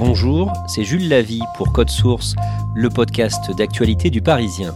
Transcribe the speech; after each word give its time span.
Bonjour, 0.00 0.50
c'est 0.66 0.82
Jules 0.82 1.10
Lavie 1.10 1.42
pour 1.58 1.74
Code 1.74 1.90
Source, 1.90 2.34
le 2.74 2.88
podcast 2.88 3.54
d'actualité 3.54 4.08
du 4.08 4.22
Parisien. 4.22 4.74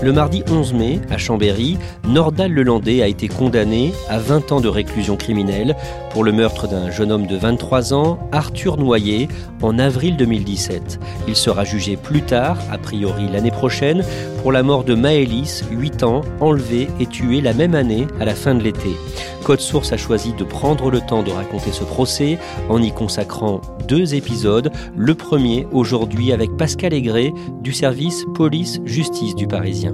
Le 0.00 0.12
mardi 0.12 0.44
11 0.48 0.72
mai, 0.74 1.00
à 1.10 1.18
Chambéry, 1.18 1.78
Nordal 2.06 2.52
Lelandais 2.52 3.02
a 3.02 3.08
été 3.08 3.26
condamné 3.26 3.92
à 4.08 4.20
20 4.20 4.52
ans 4.52 4.60
de 4.60 4.68
réclusion 4.68 5.16
criminelle 5.16 5.74
pour 6.10 6.24
le 6.24 6.32
meurtre 6.32 6.68
d'un 6.68 6.90
jeune 6.90 7.12
homme 7.12 7.26
de 7.26 7.36
23 7.36 7.94
ans, 7.94 8.18
Arthur 8.32 8.76
Noyer, 8.76 9.28
en 9.62 9.78
avril 9.78 10.16
2017. 10.16 11.00
Il 11.28 11.36
sera 11.36 11.64
jugé 11.64 11.96
plus 11.96 12.22
tard, 12.22 12.58
a 12.70 12.78
priori 12.78 13.28
l'année 13.32 13.50
prochaine, 13.50 14.04
pour 14.42 14.52
la 14.52 14.62
mort 14.62 14.84
de 14.84 14.94
Maëlys, 14.94 15.64
8 15.70 16.02
ans, 16.02 16.22
enlevée 16.40 16.88
et 16.98 17.06
tuée 17.06 17.40
la 17.40 17.54
même 17.54 17.74
année 17.74 18.06
à 18.20 18.24
la 18.24 18.34
fin 18.34 18.54
de 18.54 18.62
l'été. 18.62 18.90
Code 19.44 19.60
Source 19.60 19.92
a 19.92 19.96
choisi 19.96 20.32
de 20.34 20.44
prendre 20.44 20.90
le 20.90 21.00
temps 21.00 21.22
de 21.22 21.30
raconter 21.30 21.72
ce 21.72 21.84
procès 21.84 22.38
en 22.68 22.82
y 22.82 22.92
consacrant 22.92 23.60
deux 23.88 24.14
épisodes. 24.14 24.70
Le 24.96 25.14
premier 25.14 25.66
aujourd'hui 25.72 26.32
avec 26.32 26.56
Pascal 26.56 26.92
Aigret 26.92 27.32
du 27.60 27.72
service 27.72 28.24
police-justice 28.34 29.34
du 29.34 29.46
Parisien. 29.46 29.92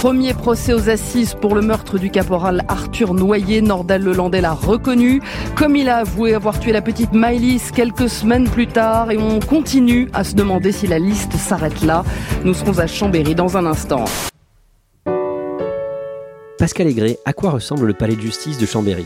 Premier 0.00 0.32
procès 0.32 0.72
aux 0.72 0.88
assises 0.88 1.34
pour 1.38 1.54
le 1.54 1.60
meurtre 1.60 1.98
du 1.98 2.10
caporal 2.10 2.64
Arthur 2.68 3.12
Noyer. 3.12 3.60
Nordal 3.60 4.02
Lelandais 4.02 4.40
l'a 4.40 4.54
reconnu, 4.54 5.20
comme 5.56 5.76
il 5.76 5.90
a 5.90 5.98
avoué 5.98 6.32
avoir 6.32 6.58
tué 6.58 6.72
la 6.72 6.80
petite 6.80 7.12
Maëlys 7.12 7.70
quelques 7.70 8.08
semaines 8.08 8.48
plus 8.48 8.66
tard. 8.66 9.10
Et 9.10 9.18
on 9.18 9.40
continue 9.40 10.08
à 10.14 10.24
se 10.24 10.34
demander 10.34 10.72
si 10.72 10.86
la 10.86 10.98
liste 10.98 11.34
s'arrête 11.34 11.82
là. 11.82 12.02
Nous 12.46 12.54
serons 12.54 12.78
à 12.78 12.86
Chambéry 12.86 13.34
dans 13.34 13.58
un 13.58 13.66
instant. 13.66 14.06
Pascal 16.58 16.86
Aigret, 16.86 17.18
à 17.26 17.34
quoi 17.34 17.50
ressemble 17.50 17.86
le 17.86 17.92
palais 17.92 18.16
de 18.16 18.22
justice 18.22 18.56
de 18.56 18.64
Chambéry? 18.64 19.04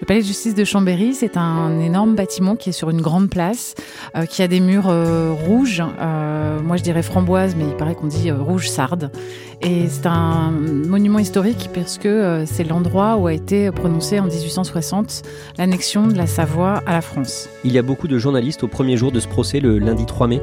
Le 0.00 0.06
palais 0.06 0.20
de 0.20 0.26
justice 0.26 0.54
de 0.54 0.64
Chambéry, 0.64 1.14
c'est 1.14 1.36
un 1.36 1.80
énorme 1.80 2.14
bâtiment 2.14 2.56
qui 2.56 2.70
est 2.70 2.72
sur 2.72 2.90
une 2.90 3.00
grande 3.00 3.30
place, 3.30 3.74
euh, 4.16 4.26
qui 4.26 4.42
a 4.42 4.48
des 4.48 4.60
murs 4.60 4.88
euh, 4.88 5.32
rouges. 5.32 5.82
Euh, 6.00 6.60
moi, 6.60 6.76
je 6.76 6.82
dirais 6.82 7.02
framboise, 7.02 7.54
mais 7.56 7.64
il 7.64 7.76
paraît 7.76 7.94
qu'on 7.94 8.06
dit 8.06 8.30
rouge 8.30 8.68
sarde. 8.68 9.10
Et 9.62 9.88
c'est 9.88 10.06
un 10.06 10.50
monument 10.50 11.18
historique 11.18 11.70
parce 11.72 11.98
que 11.98 12.44
c'est 12.46 12.64
l'endroit 12.64 13.16
où 13.16 13.26
a 13.26 13.32
été 13.32 13.70
prononcée 13.70 14.20
en 14.20 14.26
1860 14.26 15.22
l'annexion 15.58 16.06
de 16.06 16.16
la 16.16 16.26
Savoie 16.26 16.82
à 16.86 16.92
la 16.92 17.00
France. 17.00 17.48
Il 17.64 17.72
y 17.72 17.78
a 17.78 17.82
beaucoup 17.82 18.08
de 18.08 18.18
journalistes 18.18 18.62
au 18.62 18.68
premier 18.68 18.96
jour 18.96 19.10
de 19.10 19.20
ce 19.20 19.28
procès, 19.28 19.60
le 19.60 19.78
lundi 19.78 20.04
3 20.04 20.26
mai. 20.26 20.42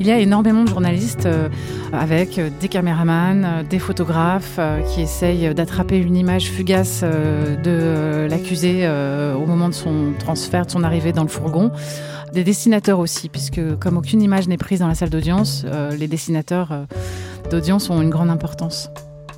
Il 0.00 0.06
y 0.06 0.10
a 0.10 0.18
énormément 0.18 0.64
de 0.64 0.68
journalistes 0.68 1.26
euh, 1.26 1.48
avec 1.92 2.38
euh, 2.38 2.50
des 2.60 2.68
caméramans, 2.68 3.44
euh, 3.44 3.62
des 3.62 3.78
photographes 3.78 4.58
qui 4.92 5.02
essayent 5.02 5.54
d'attraper 5.54 5.98
une 5.98 6.16
image 6.16 6.50
fugace 6.50 7.02
de 7.02 8.26
l'accusé 8.28 8.88
au 8.88 9.46
moment 9.46 9.68
de 9.68 9.74
son 9.74 10.12
transfert, 10.18 10.66
de 10.66 10.70
son 10.70 10.84
arrivée 10.84 11.12
dans 11.12 11.22
le 11.22 11.28
fourgon. 11.28 11.70
Des 12.32 12.44
dessinateurs 12.44 12.98
aussi, 12.98 13.28
puisque 13.28 13.60
comme 13.78 13.96
aucune 13.96 14.22
image 14.22 14.48
n'est 14.48 14.56
prise 14.56 14.80
dans 14.80 14.88
la 14.88 14.94
salle 14.94 15.10
d'audience, 15.10 15.64
les 15.98 16.08
dessinateurs 16.08 16.86
d'audience 17.50 17.90
ont 17.90 18.00
une 18.02 18.10
grande 18.10 18.30
importance. 18.30 18.90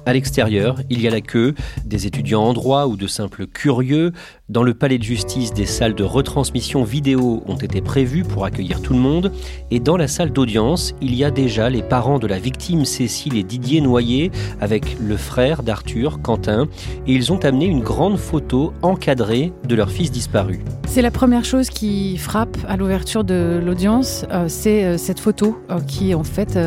À 0.07 0.13
l'extérieur, 0.13 0.79
il 0.89 1.01
y 1.01 1.09
a 1.09 1.11
la 1.11 1.21
queue, 1.21 1.57
des 1.85 2.07
étudiants 2.07 2.45
en 2.45 2.53
droit 2.53 2.87
ou 2.87 2.97
de 2.97 3.09
simples 3.09 3.49
curieux. 3.49 4.13
Dans 4.49 4.63
le 4.63 4.75
palais 4.75 4.99
de 4.99 5.03
justice, 5.03 5.53
des 5.53 5.67
salles 5.67 5.97
de 5.97 6.05
retransmission 6.05 6.85
vidéo 6.85 7.43
ont 7.49 7.57
été 7.57 7.81
prévues 7.81 8.23
pour 8.23 8.45
accueillir 8.45 8.81
tout 8.81 8.93
le 8.93 9.01
monde. 9.01 9.33
Et 9.73 9.81
dans 9.81 9.97
la 9.97 10.07
salle 10.07 10.31
d'audience, 10.31 10.95
il 11.01 11.17
y 11.17 11.25
a 11.25 11.33
déjà 11.33 11.69
les 11.69 11.83
parents 11.83 12.21
de 12.21 12.29
la 12.29 12.39
victime 12.39 12.85
Cécile 12.85 13.37
et 13.39 13.43
Didier 13.43 13.81
Noyer 13.81 14.31
avec 14.61 14.99
le 15.01 15.17
frère 15.17 15.65
d'Arthur, 15.65 16.23
Quentin. 16.23 16.69
Et 17.09 17.15
ils 17.15 17.33
ont 17.33 17.45
amené 17.45 17.65
une 17.65 17.81
grande 17.81 18.19
photo 18.19 18.73
encadrée 18.83 19.53
de 19.65 19.75
leur 19.75 19.91
fils 19.91 20.13
disparu. 20.13 20.61
C'est 20.87 21.03
la 21.03 21.11
première 21.11 21.45
chose 21.45 21.69
qui 21.69 22.17
frappe 22.17 22.57
à 22.69 22.77
l'ouverture 22.77 23.25
de 23.25 23.61
l'audience, 23.63 24.25
euh, 24.31 24.47
c'est 24.49 24.85
euh, 24.85 24.97
cette 24.97 25.19
photo 25.19 25.59
euh, 25.69 25.81
qui 25.81 26.15
en 26.15 26.23
fait 26.23 26.59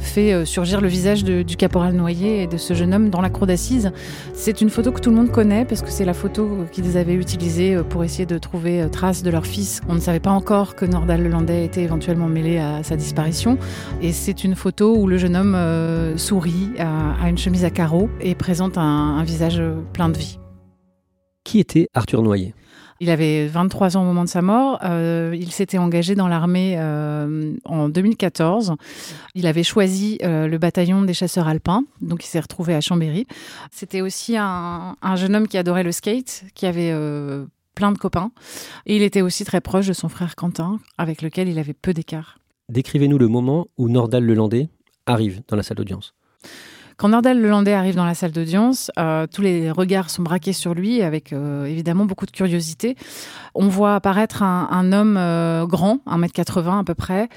fait 0.00 0.46
surgir 0.46 0.80
le 0.80 0.88
visage 0.88 1.24
du 1.24 1.56
caporal 1.56 1.94
Noyer 1.94 2.44
et 2.44 2.46
de 2.46 2.56
ce 2.56 2.72
jeune 2.72 2.94
homme 2.94 3.10
dans 3.10 3.20
la 3.20 3.28
cour 3.28 3.46
d'assises. 3.46 3.90
C'est 4.32 4.60
une 4.60 4.70
photo 4.70 4.92
que 4.92 5.00
tout 5.00 5.10
le 5.10 5.16
monde 5.16 5.30
connaît 5.30 5.64
parce 5.64 5.82
que 5.82 5.90
c'est 5.90 6.04
la 6.04 6.14
photo 6.14 6.64
qu'ils 6.72 6.96
avaient 6.96 7.07
utilisée 7.14 7.76
pour 7.88 8.04
essayer 8.04 8.26
de 8.26 8.38
trouver 8.38 8.86
trace 8.90 9.22
de 9.22 9.30
leur 9.30 9.46
fils. 9.46 9.80
On 9.88 9.94
ne 9.94 10.00
savait 10.00 10.20
pas 10.20 10.30
encore 10.30 10.74
que 10.74 10.84
Nordal 10.84 11.22
Lelandais 11.22 11.64
était 11.64 11.82
éventuellement 11.82 12.28
mêlé 12.28 12.58
à 12.58 12.82
sa 12.82 12.96
disparition. 12.96 13.58
Et 14.02 14.12
c'est 14.12 14.44
une 14.44 14.54
photo 14.54 14.96
où 14.96 15.06
le 15.06 15.18
jeune 15.18 15.36
homme 15.36 15.56
sourit, 16.16 16.70
a 16.78 17.28
une 17.28 17.38
chemise 17.38 17.64
à 17.64 17.70
carreaux 17.70 18.08
et 18.20 18.34
présente 18.34 18.78
un 18.78 19.22
visage 19.24 19.62
plein 19.92 20.08
de 20.08 20.18
vie. 20.18 20.38
Qui 21.44 21.60
était 21.60 21.88
Arthur 21.94 22.22
Noyer? 22.22 22.54
Il 23.00 23.10
avait 23.10 23.46
23 23.46 23.96
ans 23.96 24.02
au 24.02 24.04
moment 24.04 24.24
de 24.24 24.28
sa 24.28 24.42
mort. 24.42 24.78
Euh, 24.82 25.34
il 25.38 25.52
s'était 25.52 25.78
engagé 25.78 26.14
dans 26.14 26.28
l'armée 26.28 26.74
euh, 26.78 27.54
en 27.64 27.88
2014. 27.88 28.74
Il 29.34 29.46
avait 29.46 29.62
choisi 29.62 30.18
euh, 30.22 30.46
le 30.46 30.58
bataillon 30.58 31.02
des 31.02 31.14
chasseurs 31.14 31.48
alpins, 31.48 31.84
donc 32.00 32.24
il 32.24 32.28
s'est 32.28 32.40
retrouvé 32.40 32.74
à 32.74 32.80
Chambéry. 32.80 33.26
C'était 33.70 34.00
aussi 34.00 34.36
un, 34.36 34.96
jeune 35.16 35.36
homme 35.36 35.48
qui 35.48 35.58
adorait 35.58 35.84
le 35.84 35.92
skate, 35.92 36.44
qui 36.54 36.66
avait 36.66 36.92
plein 37.74 37.92
de 37.92 37.98
copains. 37.98 38.32
Et 38.86 38.96
il 38.96 39.02
était 39.02 39.22
aussi 39.22 39.44
très 39.44 39.60
proche 39.60 39.86
de 39.86 39.92
son 39.92 40.08
frère 40.08 40.34
Quentin, 40.34 40.80
avec 40.96 41.22
lequel 41.22 41.48
il 41.48 41.58
avait 41.58 41.74
peu 41.74 41.92
d'écart. 41.92 42.38
Décrivez-nous 42.68 43.18
le 43.18 43.28
moment 43.28 43.68
où 43.78 43.88
Nordal 43.88 44.24
Lelandais 44.24 44.68
arrive 45.06 45.40
dans 45.48 45.56
la 45.56 45.62
salle 45.62 45.76
d'audience. 45.76 46.14
Quand 46.98 47.10
Nordal 47.10 47.40
Lelandais 47.40 47.74
arrive 47.74 47.94
dans 47.94 48.04
la 48.04 48.14
salle 48.14 48.32
d'audience, 48.32 48.90
euh, 48.98 49.28
tous 49.32 49.40
les 49.40 49.70
regards 49.70 50.10
sont 50.10 50.24
braqués 50.24 50.52
sur 50.52 50.74
lui 50.74 51.00
avec 51.00 51.32
euh, 51.32 51.64
évidemment 51.64 52.06
beaucoup 52.06 52.26
de 52.26 52.32
curiosité. 52.32 52.96
On 53.54 53.68
voit 53.68 53.94
apparaître 53.94 54.42
un, 54.42 54.92
homme 54.92 55.16
euh, 55.16 55.64
grand, 55.64 56.00
1m80 56.08 56.80
à 56.80 56.82
peu 56.82 56.96
près, 56.96 57.28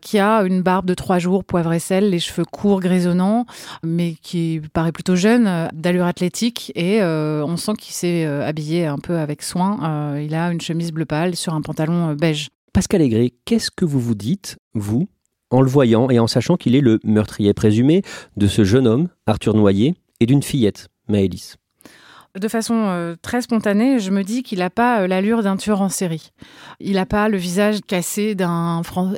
qui 0.00 0.18
a 0.18 0.44
une 0.44 0.62
barbe 0.62 0.86
de 0.86 0.94
trois 0.94 1.18
jours, 1.18 1.44
poivre 1.44 1.74
et 1.74 1.78
sel, 1.78 2.08
les 2.08 2.20
cheveux 2.20 2.46
courts, 2.46 2.80
grisonnants, 2.80 3.44
mais 3.82 4.14
qui 4.22 4.62
paraît 4.72 4.92
plutôt 4.92 5.14
jeune, 5.14 5.68
d'allure 5.74 6.06
athlétique 6.06 6.72
et 6.74 7.02
on 7.02 7.58
sent 7.58 7.72
qu'il 7.78 7.92
s'est 7.92 8.24
habillé 8.24 8.86
un 8.86 8.98
peu 8.98 9.18
avec 9.18 9.42
soin. 9.42 10.18
il 10.18 10.34
a 10.34 10.50
une 10.50 10.60
chemise 10.62 10.90
bleu 10.90 11.04
pâle 11.04 11.36
sur 11.36 11.52
un 11.52 11.60
pantalon 11.60 12.14
beige. 12.14 12.48
Pascal 12.72 13.02
Aigret, 13.02 13.32
qu'est-ce 13.44 13.70
que 13.70 13.84
vous 13.84 14.00
vous 14.00 14.14
dites, 14.14 14.56
vous, 14.72 15.08
en 15.52 15.60
le 15.60 15.68
voyant 15.68 16.10
et 16.10 16.18
en 16.18 16.26
sachant 16.26 16.56
qu'il 16.56 16.74
est 16.74 16.80
le 16.80 16.98
meurtrier 17.04 17.54
présumé 17.54 18.02
de 18.36 18.46
ce 18.48 18.64
jeune 18.64 18.86
homme, 18.86 19.08
Arthur 19.26 19.54
Noyer, 19.54 19.94
et 20.20 20.26
d'une 20.26 20.42
fillette, 20.42 20.88
Maëlys 21.08 21.56
de 22.38 22.48
façon 22.48 22.74
euh, 22.86 23.14
très 23.20 23.42
spontanée, 23.42 23.98
je 23.98 24.10
me 24.10 24.24
dis 24.24 24.42
qu'il 24.42 24.60
n'a 24.60 24.70
pas 24.70 25.02
euh, 25.02 25.06
l'allure 25.06 25.42
d'un 25.42 25.58
tueur 25.58 25.82
en 25.82 25.90
série. 25.90 26.32
Il 26.80 26.94
n'a 26.94 27.04
pas 27.04 27.28
le 27.28 27.36
visage 27.36 27.80
cassé 27.86 28.34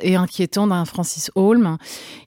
et 0.01 0.15
inquiétant 0.15 0.67
d'un 0.67 0.83
Francis 0.83 1.31
Holm. 1.35 1.77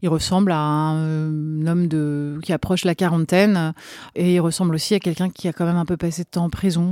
Il 0.00 0.08
ressemble 0.08 0.50
à 0.50 0.58
un, 0.58 0.96
euh, 0.96 1.66
homme 1.66 1.88
de 1.88 2.38
qui 2.42 2.54
approche 2.54 2.86
la 2.86 2.94
quarantaine 2.94 3.74
et 4.14 4.36
il 4.36 4.40
ressemble 4.40 4.74
aussi 4.74 4.94
à 4.94 4.98
quelqu'un 4.98 5.28
qui 5.28 5.46
a 5.46 5.52
quand 5.52 5.66
même 5.66 5.76
un 5.76 5.84
peu 5.84 5.98
passé 5.98 6.22
de 6.22 6.28
temps 6.28 6.44
en 6.44 6.50
prison. 6.50 6.82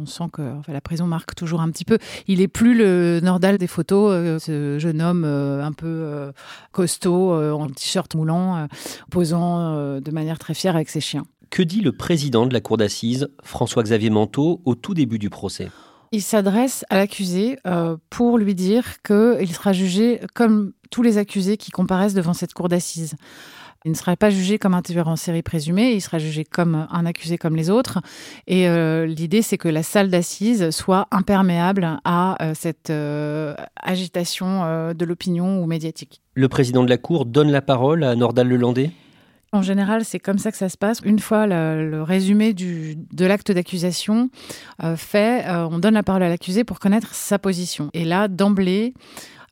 On, 0.00 0.06
sent 0.06 0.24
que 0.32 0.42
la 0.66 0.80
prison 0.80 1.06
marque 1.06 1.34
toujours 1.36 1.60
un 1.60 1.70
petit 1.70 1.84
peu. 1.84 1.98
Il 2.26 2.40
est 2.40 2.48
plus 2.48 2.76
le 2.76 3.20
Nordal 3.22 3.58
des 3.58 3.66
photos, 3.66 4.42
ce 4.42 4.78
jeune 4.78 5.00
homme 5.02 5.24
un 5.24 5.72
peu 5.72 6.32
costaud 6.72 7.32
en 7.32 7.68
t-shirt 7.68 8.14
moulant, 8.14 8.66
posant 9.10 10.00
de 10.00 10.10
manière 10.10 10.38
très 10.38 10.54
fière 10.54 10.74
avec 10.74 10.88
ses 10.88 11.00
chiens. 11.00 11.24
Que 11.50 11.62
dit 11.62 11.80
le 11.80 11.92
président 11.92 12.46
de 12.46 12.52
la 12.52 12.60
cour 12.60 12.76
d'assises, 12.76 13.28
François-Xavier 13.42 14.10
Manteau, 14.10 14.60
au 14.64 14.74
tout 14.74 14.94
début 14.94 15.18
du 15.18 15.30
procès? 15.30 15.68
Il 16.12 16.22
s'adresse 16.22 16.84
à 16.90 16.96
l'accusé 16.96 17.58
euh, 17.66 17.96
pour 18.10 18.38
lui 18.38 18.54
dire 18.54 19.02
qu'il 19.02 19.52
sera 19.52 19.72
jugé 19.72 20.20
comme 20.34 20.72
tous 20.90 21.02
les 21.02 21.18
accusés 21.18 21.56
qui 21.56 21.70
comparaissent 21.70 22.14
devant 22.14 22.32
cette 22.32 22.54
cour 22.54 22.68
d'assises. 22.68 23.14
Il 23.84 23.92
ne 23.92 23.96
sera 23.96 24.16
pas 24.16 24.28
jugé 24.28 24.58
comme 24.58 24.74
un 24.74 24.82
tueur 24.82 25.06
en 25.08 25.16
série 25.16 25.42
présumé, 25.42 25.92
il 25.92 26.00
sera 26.00 26.18
jugé 26.18 26.44
comme 26.44 26.86
un 26.90 27.06
accusé 27.06 27.38
comme 27.38 27.56
les 27.56 27.70
autres. 27.70 28.00
Et 28.46 28.68
euh, 28.68 29.06
l'idée, 29.06 29.40
c'est 29.40 29.56
que 29.56 29.68
la 29.68 29.82
salle 29.82 30.10
d'assises 30.10 30.70
soit 30.70 31.06
imperméable 31.10 31.98
à 32.04 32.42
euh, 32.42 32.54
cette 32.54 32.92
agitation 33.76 34.92
de 34.94 35.04
l'opinion 35.04 35.62
ou 35.62 35.66
médiatique. 35.66 36.22
Le 36.34 36.48
président 36.48 36.82
de 36.82 36.90
la 36.90 36.98
Cour 36.98 37.24
donne 37.24 37.50
la 37.50 37.62
parole 37.62 38.02
à 38.02 38.16
Nordal 38.16 38.48
Lelandais? 38.48 38.90
En 39.52 39.62
général, 39.62 40.04
c'est 40.04 40.18
comme 40.18 40.38
ça 40.38 40.50
que 40.50 40.58
ça 40.58 40.68
se 40.68 40.76
passe. 40.76 41.00
Une 41.04 41.18
fois 41.18 41.46
le, 41.46 42.02
résumé 42.02 42.52
de 42.52 43.26
l'acte 43.26 43.50
d'accusation 43.50 44.30
euh, 44.82 44.96
fait, 44.96 45.46
euh, 45.46 45.66
on 45.70 45.78
donne 45.78 45.94
la 45.94 46.02
parole 46.02 46.22
à 46.22 46.28
l'accusé 46.28 46.64
pour 46.64 46.78
connaître 46.78 47.14
sa 47.14 47.38
position. 47.38 47.90
Et 47.94 48.04
là, 48.04 48.28
d'emblée, 48.28 48.92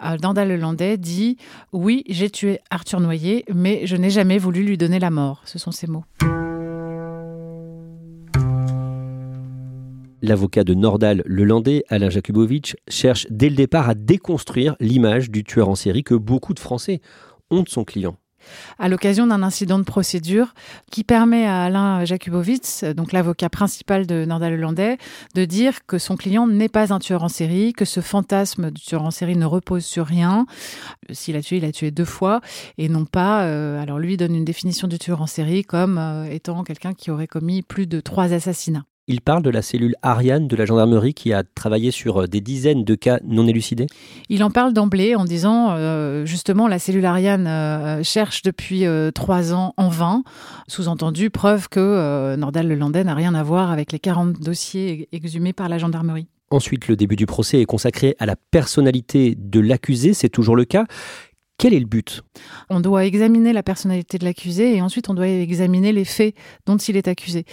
euh, 0.04 0.18
Dandal 0.18 0.48
Lelandais 0.48 0.98
dit 0.98 1.38
Oui, 1.72 2.04
j'ai 2.08 2.28
tué 2.28 2.60
Arthur 2.70 3.00
Noyer, 3.00 3.44
mais 3.54 3.86
je 3.86 3.96
n'ai 3.96 4.10
jamais 4.10 4.38
voulu 4.38 4.62
lui 4.62 4.76
donner 4.76 4.98
la 4.98 5.10
mort. 5.10 5.42
Ce 5.44 5.58
sont 5.58 5.70
ses 5.70 5.86
mots. 5.86 6.04
L'avocat 10.22 10.64
de 10.64 10.74
Nordal 10.74 11.22
Lelandais, 11.24 11.84
Alain 11.88 12.10
Jakubowicz, 12.10 12.74
cherche 12.88 13.26
dès 13.30 13.48
le 13.48 13.54
départ 13.54 13.88
à 13.88 13.94
déconstruire 13.94 14.74
l'image 14.80 15.30
du 15.30 15.44
tueur 15.44 15.68
en 15.68 15.74
série 15.74 16.02
que 16.02 16.14
beaucoup 16.14 16.52
de 16.52 16.58
Français 16.58 17.00
ont 17.50 17.62
de 17.62 17.68
son 17.68 17.84
client. 17.84 18.16
À 18.78 18.88
l'occasion 18.88 19.26
d'un 19.26 19.42
incident 19.42 19.78
de 19.78 19.84
procédure 19.84 20.54
qui 20.90 21.04
permet 21.04 21.46
à 21.46 21.64
Alain 21.64 22.04
Jakubowicz, 22.04 22.84
donc 22.94 23.12
l'avocat 23.12 23.48
principal 23.48 24.06
de 24.06 24.24
Nordal 24.24 24.54
Lelandais, 24.54 24.98
de 25.34 25.44
dire 25.44 25.86
que 25.86 25.98
son 25.98 26.16
client 26.16 26.46
n'est 26.46 26.68
pas 26.68 26.92
un 26.92 26.98
tueur 26.98 27.22
en 27.22 27.28
série, 27.28 27.72
que 27.72 27.84
ce 27.84 28.00
fantasme 28.00 28.70
du 28.70 28.82
tueur 28.82 29.02
en 29.02 29.10
série 29.10 29.36
ne 29.36 29.46
repose 29.46 29.84
sur 29.84 30.06
rien. 30.06 30.46
S'il 31.10 31.36
a 31.36 31.42
tué, 31.42 31.58
il 31.58 31.64
a 31.64 31.72
tué 31.72 31.90
deux 31.90 32.04
fois 32.04 32.40
et 32.78 32.88
non 32.88 33.04
pas. 33.04 33.44
Euh, 33.44 33.80
alors 33.80 33.98
lui 33.98 34.16
donne 34.16 34.34
une 34.34 34.44
définition 34.44 34.88
du 34.88 34.98
tueur 34.98 35.22
en 35.22 35.26
série 35.26 35.64
comme 35.64 35.98
euh, 35.98 36.24
étant 36.30 36.64
quelqu'un 36.64 36.94
qui 36.94 37.10
aurait 37.10 37.26
commis 37.26 37.62
plus 37.62 37.86
de 37.86 38.00
trois 38.00 38.32
assassinats. 38.32 38.84
Il 39.08 39.20
parle 39.20 39.44
de 39.44 39.50
la 39.50 39.62
cellule 39.62 39.94
Ariane 40.02 40.48
de 40.48 40.56
la 40.56 40.64
gendarmerie 40.64 41.14
qui 41.14 41.32
a 41.32 41.44
travaillé 41.44 41.92
sur 41.92 42.22
euh, 42.22 42.26
des 42.26 42.40
dizaines 42.40 42.82
de 42.82 42.96
cas 42.96 43.20
non 43.24 43.46
élucidés. 43.46 43.86
Il 44.28 44.42
en 44.42 44.50
parle 44.50 44.72
d'emblée 44.72 45.14
en 45.14 45.24
disant 45.24 45.68
euh, 45.70 46.26
justement 46.26 46.66
la 46.66 46.80
cellule 46.80 47.06
Ariane 47.06 47.46
euh, 47.46 48.02
cherche 48.02 48.42
depuis 48.42 48.84
trois 49.14 49.52
ans 49.52 49.74
en 49.76 49.88
vain, 49.88 50.24
sous-entendu 50.66 51.30
preuve 51.30 51.68
que 51.68 52.34
Nordal 52.36 52.66
Lelandais 52.66 53.04
n'a 53.04 53.14
rien 53.14 53.34
à 53.34 53.42
voir 53.44 53.70
avec 53.70 53.92
les 53.92 54.00
40 54.00 54.40
dossiers 54.40 55.08
exhumés 55.12 55.52
par 55.52 55.68
la 55.68 55.78
gendarmerie. 55.78 56.26
Ensuite, 56.50 56.86
le 56.86 56.94
début 56.94 57.16
du 57.16 57.26
procès 57.26 57.60
est 57.60 57.64
consacré 57.64 58.14
à 58.20 58.26
la 58.26 58.36
personnalité 58.36 59.34
de 59.36 59.58
l'accusé, 59.58 60.14
c'est 60.14 60.28
toujours 60.28 60.54
le 60.54 60.64
cas. 60.64 60.86
Quel 61.58 61.72
est 61.72 61.80
le 61.80 61.86
but? 61.86 62.22
On 62.68 62.80
doit 62.80 63.06
examiner 63.06 63.54
la 63.54 63.62
personnalité 63.62 64.18
de 64.18 64.24
l'accusé 64.24 64.76
et 64.76 64.82
ensuite 64.82 65.08
on 65.08 65.14
doit 65.14 65.28
examiner 65.28 65.90
les 65.92 66.04
faits 66.04 66.34
dont 66.66 66.76
il 66.76 66.98
est 66.98 67.08
accusé. 67.08 67.46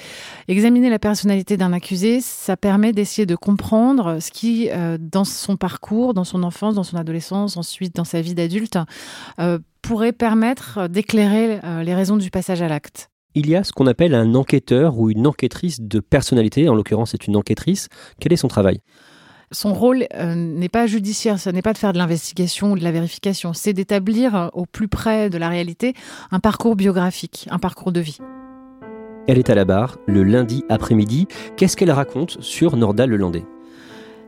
Examiner 0.49 0.89
la 0.89 0.99
personnalité 0.99 1.55
d'un 1.55 1.71
accusé, 1.71 2.19
ça 2.19 2.57
permet 2.57 2.91
d'essayer 2.91 3.25
de 3.25 3.35
comprendre 3.35 4.19
ce 4.19 4.29
qui, 4.29 4.69
euh, 4.71 4.97
dans 4.99 5.23
son 5.23 5.55
parcours, 5.55 6.13
dans 6.13 6.25
son 6.25 6.43
enfance, 6.43 6.75
dans 6.75 6.83
son 6.83 6.97
adolescence, 6.97 7.55
ensuite 7.55 7.95
dans 7.95 8.03
sa 8.03 8.19
vie 8.19 8.35
d'adulte, 8.35 8.77
euh, 9.39 9.59
pourrait 9.81 10.11
permettre 10.11 10.89
d'éclairer 10.89 11.59
euh, 11.63 11.83
les 11.83 11.95
raisons 11.95 12.17
du 12.17 12.29
passage 12.29 12.61
à 12.61 12.67
l'acte. 12.67 13.09
Il 13.35 13.49
y 13.49 13.55
a 13.55 13.63
ce 13.63 13.71
qu'on 13.71 13.87
appelle 13.87 14.15
un 14.15 14.35
enquêteur 14.35 14.99
ou 14.99 15.09
une 15.09 15.25
enquêtrice 15.25 15.79
de 15.81 16.01
personnalité, 16.01 16.67
en 16.67 16.75
l'occurrence 16.75 17.11
c'est 17.11 17.25
une 17.25 17.37
enquêtrice. 17.37 17.87
Quel 18.19 18.33
est 18.33 18.37
son 18.37 18.49
travail? 18.49 18.81
Son 19.53 19.73
rôle 19.73 20.05
euh, 20.15 20.35
n'est 20.35 20.69
pas 20.69 20.87
judiciaire, 20.87 21.39
ce 21.39 21.49
n'est 21.49 21.61
pas 21.61 21.73
de 21.73 21.77
faire 21.77 21.93
de 21.93 21.97
l'investigation 21.97 22.73
ou 22.73 22.77
de 22.77 22.83
la 22.83 22.91
vérification, 22.91 23.53
c'est 23.53 23.73
d'établir 23.73 24.35
euh, 24.35 24.47
au 24.53 24.65
plus 24.65 24.87
près 24.87 25.29
de 25.29 25.37
la 25.37 25.49
réalité 25.49 25.93
un 26.31 26.39
parcours 26.39 26.75
biographique, 26.75 27.47
un 27.49 27.59
parcours 27.59 27.91
de 27.91 28.01
vie. 28.01 28.17
Elle 29.27 29.37
est 29.37 29.49
à 29.49 29.55
la 29.55 29.63
barre 29.63 29.97
le 30.05 30.23
lundi 30.23 30.65
après-midi. 30.67 31.27
Qu'est-ce 31.55 31.77
qu'elle 31.77 31.91
raconte 31.91 32.41
sur 32.41 32.75
Nordal 32.75 33.09
Lelandais? 33.09 33.45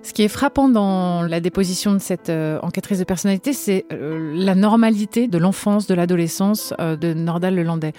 Ce 0.03 0.13
qui 0.13 0.21
est 0.21 0.29
frappant 0.29 0.69
dans 0.69 1.23
la 1.23 1.39
déposition 1.39 1.91
de 1.91 1.97
cette 1.97 2.29
euh, 2.29 2.59
enquêtrice 2.61 2.99
de 2.99 3.03
personnalité, 3.03 3.53
c'est 3.53 3.85
la 3.89 4.53
normalité 4.53 5.27
de 5.27 5.37
l'enfance, 5.39 5.87
de 5.87 5.95
l'adolescence 5.95 6.73
de 6.79 7.13
Nordal 7.13 7.55
Lelandais. 7.55 7.93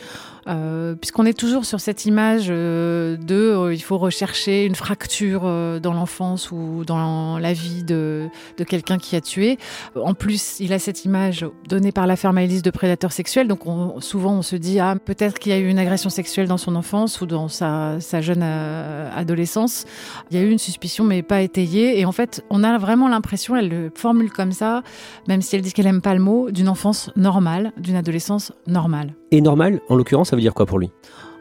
Euh, 0.49 0.95
puisqu'on 0.95 1.27
est 1.27 1.37
toujours 1.37 1.65
sur 1.65 1.81
cette 1.81 2.07
image 2.07 2.47
euh, 2.51 3.17
de 3.17 3.35
euh, 3.35 3.75
il 3.75 3.83
faut 3.83 3.99
rechercher 3.99 4.65
une 4.65 4.77
fracture 4.77 5.43
dans 5.81 5.93
l'enfance 5.93 6.53
ou 6.53 6.85
dans 6.87 7.39
la 7.39 7.53
vie 7.53 7.83
de, 7.83 8.29
de 8.57 8.65
quelqu'un 8.65 8.99
qui 8.99 9.17
a 9.17 9.21
tué. 9.21 9.59
En 9.97 10.15
plus, 10.15 10.61
il 10.61 10.73
a 10.73 10.79
cette 10.79 11.05
image 11.05 11.45
donnée 11.69 11.93
par 11.93 12.07
l'affaire 12.07 12.33
Maëlys 12.33 12.63
de 12.63 12.71
prédateur 12.71 13.13
sexuel, 13.13 13.49
donc 13.49 13.61
souvent 14.01 14.35
on 14.35 14.43
se 14.43 14.57
dit 14.57 14.79
ah 14.79 14.97
peut-être 15.05 15.39
qu'il 15.39 15.53
y 15.53 15.55
a 15.55 15.59
eu 15.59 15.69
une 15.69 15.79
agression 15.79 16.11
sexuelle 16.11 16.49
dans 16.49 16.59
son 16.59 16.77
enfance 16.77 17.21
ou 17.21 17.27
dans 17.27 17.49
sa, 17.49 18.01
sa 18.01 18.21
jeune 18.21 18.43
adolescence. 18.43 19.85
Il 20.31 20.37
y 20.37 20.41
a 20.41 20.45
eu 20.45 20.51
une 20.51 20.59
suspicion 20.59 21.05
mais 21.05 21.23
pas 21.23 21.43
étayée 21.43 21.99
et 21.99 22.05
en 22.05 22.13
fait 22.13 22.45
on 22.51 22.63
a 22.63 22.79
vraiment 22.79 23.09
l'impression, 23.09 23.57
elle 23.57 23.69
le 23.69 23.91
formule 23.95 24.31
comme 24.31 24.53
ça, 24.53 24.83
même 25.29 25.43
si 25.43 25.57
elle 25.57 25.63
dit 25.63 25.73
qu'elle 25.73 25.87
aime 25.87 26.03
pas 26.03 26.15
le 26.15 26.21
mot, 26.21 26.51
d'une 26.51 26.69
enfance 26.69 27.11
normale, 27.17 27.73
d'une 27.77 27.97
adolescence 27.97 28.53
normale. 28.67 29.15
Et 29.33 29.41
normale, 29.41 29.81
en 29.89 29.97
l'occurrence, 29.97 30.31
ça 30.31 30.37
veut 30.37 30.43
dire 30.43 30.55
quoi 30.55 30.67
pour 30.67 30.79
lui? 30.79 30.91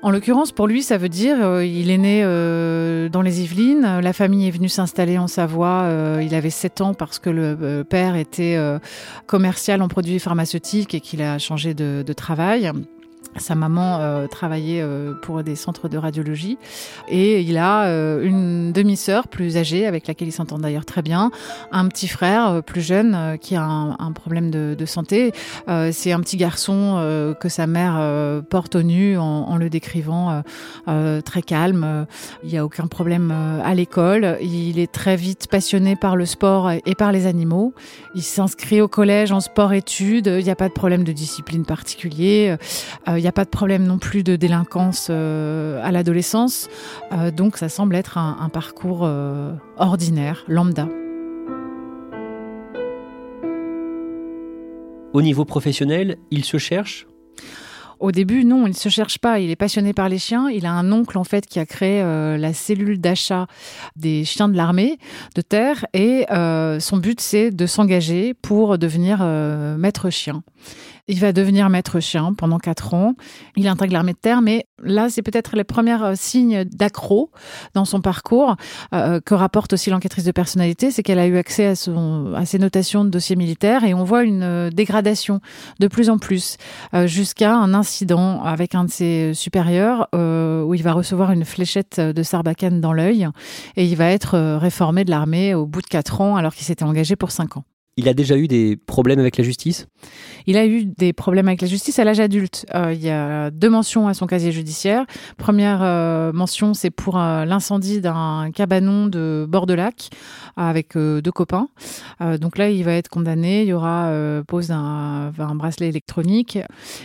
En 0.01 0.11
l'occurrence, 0.11 0.51
pour 0.51 0.67
lui, 0.67 0.83
ça 0.83 0.97
veut 0.99 1.09
dire 1.09 1.37
euh, 1.43 1.65
il 1.65 1.89
est 1.89 1.97
né 1.97 2.21
euh, 2.23 3.09
dans 3.09 3.23
les 3.23 3.41
Yvelines, 3.41 4.01
la 4.01 4.13
famille 4.13 4.47
est 4.47 4.51
venue 4.51 4.69
s'installer 4.69 5.17
en 5.17 5.27
Savoie, 5.27 5.83
euh, 5.85 6.21
il 6.23 6.35
avait 6.35 6.51
7 6.51 6.81
ans 6.81 6.93
parce 6.93 7.17
que 7.17 7.31
le 7.31 7.83
père 7.83 8.15
était 8.15 8.55
commercial 9.25 9.81
en 9.81 9.87
produits 9.87 10.19
pharmaceutiques 10.19 10.93
et 10.93 10.99
qu'il 10.99 11.23
a 11.23 11.39
changé 11.39 11.73
de 11.73 12.13
travail. 12.13 12.71
Sa 13.37 13.53
maman 13.53 13.99
euh, 13.99 14.27
travaillait 14.27 14.81
euh, 14.81 15.13
pour 15.13 15.43
des 15.43 15.55
centres 15.55 15.89
de 15.89 15.97
radiologie 15.97 16.57
et 17.09 17.41
il 17.41 17.57
a 17.57 17.85
euh, 17.85 18.23
une 18.23 18.71
demi-sœur 18.71 19.27
plus 19.27 19.57
âgée 19.57 19.85
avec 19.85 20.07
laquelle 20.07 20.29
il 20.29 20.31
s'entend 20.31 20.57
d'ailleurs 20.57 20.85
très 20.85 21.01
bien, 21.01 21.31
un 21.73 21.87
petit 21.89 22.07
frère 22.07 22.63
plus 22.63 22.81
jeune 22.81 23.37
qui 23.41 23.55
a 23.55 23.63
un, 23.63 24.11
problème 24.13 24.51
de, 24.51 24.85
santé. 24.85 25.33
C'est 25.91 26.11
un 26.11 26.19
petit 26.19 26.37
garçon 26.37 27.35
que 27.39 27.49
sa 27.49 27.67
mère 27.67 28.43
porte 28.49 28.75
au 28.75 28.83
nu 28.83 29.17
en 29.17 29.57
le 29.57 29.69
décrivant 29.69 30.43
très 31.25 31.41
calme. 31.41 32.05
Il 32.43 32.49
n'y 32.49 32.57
a 32.57 32.65
aucun 32.65 32.87
problème 32.87 33.33
à 33.63 33.73
l'école. 33.73 34.37
Il 34.41 34.79
est 34.79 34.91
très 34.91 35.15
vite 35.15 35.47
passionné 35.49 35.95
par 35.95 36.15
le 36.15 36.25
sport 36.25 36.71
et 36.71 36.95
par 36.95 37.11
les 37.11 37.25
animaux. 37.25 37.73
Il 38.13 38.23
s'inscrit 38.23 38.81
au 38.81 38.87
collège 38.87 39.31
en 39.31 39.39
sport-études. 39.39 40.27
Il 40.27 40.43
n'y 40.43 40.51
a 40.51 40.55
pas 40.55 40.69
de 40.69 40.73
problème 40.73 41.03
de 41.03 41.11
discipline 41.11 41.65
particulier. 41.65 42.55
Il 43.25 43.27
n'y 43.27 43.29
a 43.29 43.41
pas 43.41 43.45
de 43.45 43.49
problème 43.49 43.85
non 43.85 43.97
plus 43.97 44.21
de 44.21 44.35
délinquance 44.35 45.07
euh, 45.09 45.81
à 45.83 45.91
l'adolescence. 45.91 46.69
Euh, 47.11 47.31
donc 47.31 47.57
ça 47.57 47.69
semble 47.69 47.95
être 47.95 48.19
un, 48.19 48.49
parcours 48.49 48.99
euh, 49.01 49.51
ordinaire, 49.77 50.43
lambda. 50.47 50.87
Au 55.13 55.23
niveau 55.23 55.43
professionnel, 55.43 56.17
il 56.29 56.45
se 56.45 56.59
cherche? 56.59 57.07
Au 57.99 58.11
début, 58.11 58.45
non, 58.45 58.67
il 58.67 58.69
ne 58.69 58.75
se 58.75 58.89
cherche 58.89 59.17
pas. 59.17 59.39
Il 59.39 59.49
est 59.49 59.55
passionné 59.55 59.93
par 59.93 60.07
les 60.07 60.19
chiens. 60.19 60.47
Il 60.51 60.67
a 60.67 60.73
un 60.73 60.91
oncle, 60.91 61.17
en 61.17 61.23
fait, 61.23 61.47
qui 61.47 61.57
a 61.57 61.65
créé 61.65 62.03
la 62.03 62.53
cellule 62.53 63.01
d'achat 63.01 63.47
des 63.95 64.23
chiens 64.23 64.49
de 64.49 64.55
l'armée 64.55 64.99
de 65.33 65.41
terre. 65.41 65.87
Et 65.93 66.27
son 66.29 66.97
but, 66.97 67.19
c'est 67.21 67.49
de 67.49 67.65
s'engager 67.65 68.35
pour 68.35 68.77
devenir 68.77 69.23
maître 69.79 70.11
chien. 70.11 70.43
Il 71.07 71.19
va 71.19 71.33
devenir 71.33 71.69
maître 71.69 71.99
chien 71.99 72.33
pendant 72.33 72.57
quatre 72.57 72.95
ans. 72.95 73.13
Il 73.55 73.67
intègre 73.67 73.93
l'armée 73.93 74.13
de 74.13 74.17
terre, 74.17 74.41
mais 74.41 74.65
là, 74.81 75.07
c'est 75.09 75.21
peut-être 75.21 75.55
les 75.55 75.63
premiers 75.63 76.01
euh, 76.01 76.13
signes 76.15 76.63
d'accro 76.63 77.29
dans 77.75 77.85
son 77.85 78.01
parcours 78.01 78.55
euh, 78.91 79.19
que 79.23 79.35
rapporte 79.35 79.73
aussi 79.73 79.91
l'enquêtrice 79.91 80.23
de 80.23 80.31
personnalité, 80.31 80.89
c'est 80.89 81.03
qu'elle 81.03 81.19
a 81.19 81.27
eu 81.27 81.37
accès 81.37 81.67
à, 81.67 82.45
ses 82.45 82.57
notations 82.57 83.05
de 83.05 83.09
dossiers 83.09 83.35
militaires 83.35 83.83
et 83.83 83.93
on 83.93 84.03
voit 84.03 84.23
une 84.23 84.41
euh, 84.41 84.69
dégradation 84.71 85.41
de 85.79 85.87
plus 85.87 86.09
en 86.09 86.17
plus 86.17 86.57
jusqu'à 87.05 87.55
un 87.55 87.73
incident 87.73 88.43
avec 88.43 88.73
un 88.73 88.85
de 88.85 88.89
ses 88.89 89.33
supérieurs 89.33 90.07
où 90.13 90.73
il 90.73 90.81
va 90.83 90.93
recevoir 90.93 91.31
une 91.31 91.45
fléchette 91.45 91.99
de 91.99 92.23
sarbacane 92.23 92.81
dans 92.81 92.93
l'œil 92.93 93.27
et 93.75 93.85
il 93.85 93.95
va 93.95 94.09
être 94.11 94.57
réformé 94.57 95.03
de 95.03 95.11
l'armée 95.11 95.53
au 95.53 95.65
bout 95.65 95.81
de 95.81 95.87
quatre 95.87 96.21
ans 96.21 96.35
alors 96.35 96.53
qu'il 96.53 96.65
s'était 96.65 96.83
engagé 96.83 97.15
pour 97.15 97.31
cinq 97.31 97.57
ans. 97.57 97.63
Il 97.97 98.09
a 98.09 98.13
déjà 98.13 98.37
eu 98.37 98.49
des 98.49 98.75
problèmes 98.75 99.19
avec 99.19 99.37
la 99.37 99.43
justice? 99.45 99.87
Il 100.47 100.57
a 100.57 100.65
eu 100.65 100.83
des 100.83 101.13
problèmes 101.13 101.47
avec 101.47 101.61
la 101.61 101.67
justice 101.67 101.97
à 101.97 102.03
l'âge 102.03 102.19
adulte. 102.19 102.65
Euh, 102.75 102.91
il 102.93 103.01
y 103.01 103.09
a 103.09 103.51
deux 103.51 103.69
mentions 103.69 104.09
à 104.09 104.13
son 104.13 104.27
casier 104.27 104.51
judiciaire. 104.51 105.05
Première 105.37 105.79
euh, 105.81 106.33
mention, 106.33 106.73
c'est 106.73 106.91
pour 106.91 107.17
euh, 107.17 107.45
l'incendie 107.45 108.01
d'un 108.01 108.51
cabanon 108.53 109.07
de 109.07 109.45
bord 109.47 109.65
de 109.65 109.73
lac 109.73 110.09
avec 110.57 110.97
deux 110.97 111.31
copains. 111.31 111.67
donc 112.39 112.57
là, 112.57 112.69
il 112.69 112.83
va 112.83 112.93
être 112.93 113.09
condamné. 113.09 113.63
Il 113.63 113.67
y 113.67 113.73
aura 113.73 114.11
pose 114.47 114.67
d'un 114.67 115.33
un 115.37 115.55
bracelet 115.55 115.89
électronique. 115.89 116.57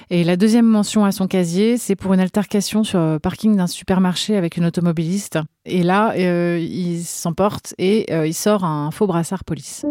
Et 0.08 0.24
la 0.24 0.36
deuxième 0.36 0.66
mention 0.66 1.04
à 1.04 1.12
son 1.12 1.26
casier, 1.26 1.76
c'est 1.76 1.96
pour 1.96 2.14
une 2.14 2.20
altercation 2.20 2.84
sur 2.84 2.98
le 2.98 3.18
parking 3.18 3.56
d'un 3.56 3.66
supermarché 3.66 4.36
avec 4.36 4.56
une 4.56 4.66
automobiliste. 4.66 5.38
Et 5.64 5.82
là, 5.82 6.14
il 6.16 7.02
s'emporte 7.02 7.74
et 7.78 8.12
il 8.26 8.34
sort 8.34 8.64
un 8.64 8.90
faux 8.92 9.06
brassard 9.06 9.44
police. 9.44 9.84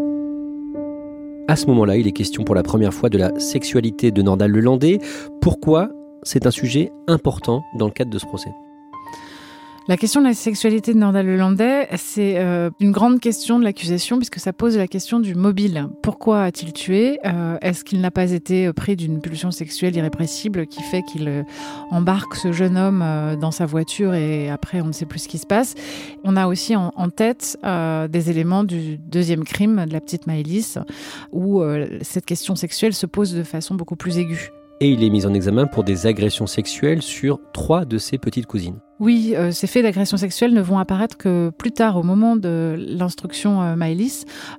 À 1.50 1.56
ce 1.56 1.66
moment-là, 1.66 1.98
il 1.98 2.06
est 2.06 2.12
question 2.12 2.44
pour 2.44 2.54
la 2.54 2.62
première 2.62 2.94
fois 2.94 3.10
de 3.10 3.18
la 3.18 3.32
sexualité 3.40 4.12
de 4.12 4.22
Nordal 4.22 4.52
Lelandais. 4.52 5.00
Pourquoi? 5.42 5.90
C'est 6.22 6.46
un 6.46 6.52
sujet 6.52 6.92
important 7.08 7.64
dans 7.80 7.88
le 7.88 7.92
cadre 7.92 8.12
de 8.12 8.20
ce 8.20 8.28
procès 8.28 8.52
la 9.90 9.98
question 9.98 10.22
de 10.22 10.28
la 10.28 10.36
sexualité 10.36 10.94
de 10.94 11.00
Nordal 11.00 11.26
Lelandais, 11.26 11.88
c'est 11.98 12.38
euh, 12.38 12.70
une 12.80 12.92
grande 12.92 13.20
question 13.20 13.58
de 13.58 13.64
l'accusation 13.64 14.18
puisque 14.18 14.38
ça 14.38 14.54
pose 14.54 14.78
la 14.78 14.88
question 14.88 15.20
du 15.20 15.34
mobile. 15.34 15.88
Pourquoi 16.04 16.44
a-t-il 16.44 16.74
tué 16.74 17.20
euh, 17.26 17.58
Est-ce 17.64 17.84
qu'il 17.84 18.00
n'a 18.00 18.12
pas 18.12 18.30
été 18.30 18.72
pris 18.72 18.96
d'une 18.96 19.20
pulsion 19.20 19.50
sexuelle 19.50 19.96
irrépressible 19.96 20.68
qui 20.68 20.84
fait 20.84 21.02
qu'il 21.02 21.28
euh, 21.28 21.42
embarque 21.90 22.36
ce 22.36 22.52
jeune 22.52 22.78
homme 22.78 23.04
dans 23.42 23.50
sa 23.50 23.66
voiture 23.66 24.14
et 24.14 24.52
après 24.52 24.80
on 24.80 24.86
ne 24.86 24.92
sait 24.92 25.08
plus 25.08 25.24
ce 25.24 25.28
qui 25.28 25.40
se 25.40 25.48
passe? 25.48 25.74
On 26.24 26.38
a 26.38 26.46
aussi 26.46 26.76
en, 26.76 26.92
tête 27.10 27.58
des 27.64 28.30
éléments 28.30 28.64
du 28.64 29.00
deuxième 29.00 29.44
crime 29.44 29.88
de 29.88 29.92
la 29.94 30.02
petite 30.02 30.28
Maëlys 30.28 30.78
où 31.32 31.64
cette 32.02 32.26
question 32.28 32.56
sexuelle 32.56 32.94
se 32.94 33.08
pose 33.08 33.34
de 33.34 33.42
façon 33.42 33.74
beaucoup 33.74 33.96
plus 33.96 34.20
aiguë 34.20 34.52
et 34.82 34.90
il 34.90 35.04
est 35.04 35.10
mis 35.10 35.26
en 35.26 35.34
examen 35.34 35.68
pour 35.68 35.84
des 35.84 36.08
agressions 36.08 36.48
sexuelles 36.48 37.02
sur 37.02 37.40
trois 37.54 37.86
de 37.86 37.98
ses 37.98 38.18
petites 38.18 38.46
cousines. 38.46 38.80
Oui, 39.00 39.34
euh, 39.36 39.52
ces 39.52 39.68
faits 39.68 39.84
d'agression 39.84 40.18
sexuelle 40.18 40.54
ne 40.54 40.62
vont 40.62 40.78
apparaître 40.78 41.18
que 41.18 41.52
plus 41.58 41.72
tard 41.72 41.96
au 41.98 42.04
moment 42.04 42.36
de 42.36 42.76
l'instruction 42.78 43.62
euh, 43.62 43.76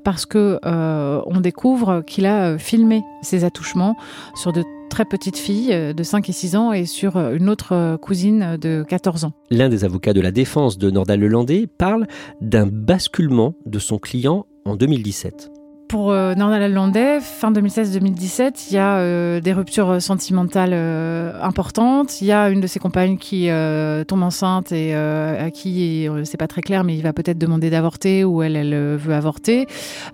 parce 0.03 0.25
que 0.25 0.59
euh, 0.65 1.21
on 1.27 1.41
découvre 1.41 2.03
qu'il 2.07 2.25
a 2.27 2.53
euh, 2.53 2.59
filmé 2.59 3.03
ses 3.23 3.45
attouchements 3.45 3.97
sur 4.35 4.53
de 4.53 4.65
très 4.89 5.05
petite 5.05 5.37
fille 5.37 5.69
de 5.69 6.03
5 6.03 6.29
et 6.29 6.33
6 6.33 6.57
ans 6.57 6.73
et 6.73 6.85
sur 6.85 7.17
une 7.17 7.49
autre 7.49 7.97
cousine 7.99 8.57
de 8.61 8.85
14 8.89 9.25
ans. 9.25 9.33
L'un 9.51 9.69
des 9.69 9.85
avocats 9.85 10.13
de 10.13 10.21
la 10.21 10.33
défense 10.33 10.79
de 10.79 10.91
Nordal 10.91 11.21
Lelandais 11.21 11.69
parle 11.69 12.09
d'un 12.41 12.67
basculement 12.67 13.55
de 13.67 13.79
son 13.79 13.99
client 13.99 14.47
en 14.65 14.75
2017 14.75 15.60
pour 15.91 16.13
euh, 16.13 16.37
Nordal 16.37 17.21
fin 17.21 17.51
2016-2017, 17.51 18.67
il 18.71 18.75
y 18.75 18.79
a 18.79 18.99
euh, 18.99 19.41
des 19.41 19.53
ruptures 19.53 20.01
sentimentales 20.01 20.71
euh, 20.73 21.33
importantes. 21.43 22.21
Il 22.21 22.29
y 22.29 22.33
a 22.33 22.49
une 22.49 22.61
de 22.61 22.69
ses 22.69 22.79
compagnes 22.79 23.19
qui 23.19 23.51
euh, 23.51 24.05
tombe 24.05 24.23
enceinte 24.23 24.71
et 24.71 24.95
à 24.95 25.51
qui 25.51 26.09
c'est 26.25 26.37
pas 26.37 26.47
très 26.47 26.61
clair, 26.61 26.85
mais 26.85 26.97
il 26.97 27.03
va 27.03 27.13
peut-être 27.13 27.39
demander 27.39 27.71
d'avorter 27.71 28.23
ou 28.25 28.41
elle, 28.43 28.55
elle 28.55 28.97
veut 28.97 29.15
avorter. 29.15 29.67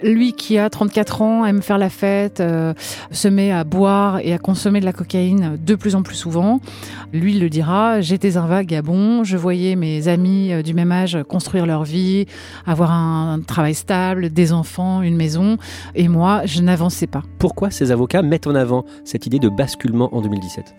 Lui 0.03 0.33
qui 0.33 0.57
a 0.57 0.71
34 0.71 1.21
ans, 1.21 1.45
aime 1.45 1.61
faire 1.61 1.77
la 1.77 1.91
fête, 1.91 2.43
se 3.11 3.29
met 3.29 3.53
à 3.53 3.65
boire 3.65 4.21
et 4.21 4.33
à 4.33 4.39
consommer 4.39 4.81
de 4.81 4.87
la 4.87 4.95
cocaïne 4.95 5.59
de 5.63 5.75
plus 5.75 5.95
en 5.95 6.03
plus 6.03 6.17
souvent. 6.17 6.61
Lui 7.13 7.35
il 7.35 7.41
le 7.41 7.51
dira, 7.51 8.01
j'étais 8.01 8.39
un 8.39 8.47
vagabond, 8.47 9.25
je 9.25 9.37
voyais 9.37 9.77
mes 9.77 10.09
amis 10.09 10.63
du 10.63 10.73
même 10.73 10.93
âge 10.93 11.19
construire 11.29 11.67
leur 11.67 11.85
vie, 11.85 12.27
avoir 12.67 12.93
un 12.93 13.41
travail 13.47 13.75
stable, 13.75 14.31
des 14.31 14.53
enfants, 14.55 15.03
une 15.03 15.17
maison. 15.17 15.59
Et 15.95 16.09
moi, 16.09 16.43
je 16.45 16.63
n'avançais 16.63 17.07
pas. 17.07 17.23
Pourquoi 17.39 17.71
ces 17.71 17.91
avocats 17.93 18.23
mettent 18.23 18.47
en 18.47 18.55
avant 18.55 18.85
cette 19.05 19.27
idée 19.27 19.39
de 19.39 19.49
basculement 19.49 20.15
en 20.15 20.21
2017 20.21 20.75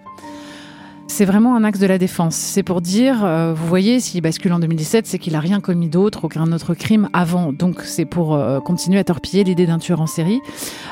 c'est 1.09 1.25
vraiment 1.25 1.55
un 1.55 1.63
axe 1.63 1.79
de 1.79 1.87
la 1.87 1.97
défense. 1.97 2.35
C'est 2.35 2.61
pour 2.61 2.81
dire, 2.81 3.25
euh, 3.25 3.53
vous 3.53 3.65
voyez, 3.65 3.99
s'il 3.99 4.21
bascule 4.21 4.53
en 4.53 4.59
2017, 4.59 5.07
c'est 5.07 5.17
qu'il 5.17 5.33
n'a 5.33 5.39
rien 5.39 5.61
commis 5.61 5.89
d'autre, 5.89 6.25
aucun 6.25 6.51
autre 6.51 6.75
crime 6.75 7.09
avant. 7.11 7.53
Donc 7.53 7.81
c'est 7.81 8.05
pour 8.05 8.35
euh, 8.35 8.59
continuer 8.59 8.99
à 8.99 9.03
torpiller 9.03 9.43
l'idée 9.43 9.65
d'un 9.65 9.79
tueur 9.79 10.01
en 10.01 10.05
série. 10.05 10.41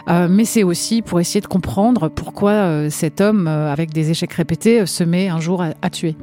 Euh, 0.09 0.27
mais 0.27 0.45
c'est 0.45 0.63
aussi 0.63 1.01
pour 1.01 1.19
essayer 1.19 1.41
de 1.41 1.47
comprendre 1.47 2.09
pourquoi 2.09 2.89
cet 2.89 3.21
homme, 3.21 3.47
avec 3.47 3.93
des 3.93 4.09
échecs 4.09 4.33
répétés, 4.33 4.85
se 4.85 5.03
met 5.03 5.27
un 5.27 5.39
jour 5.39 5.63
à 5.63 5.89
tuer. 5.89 6.15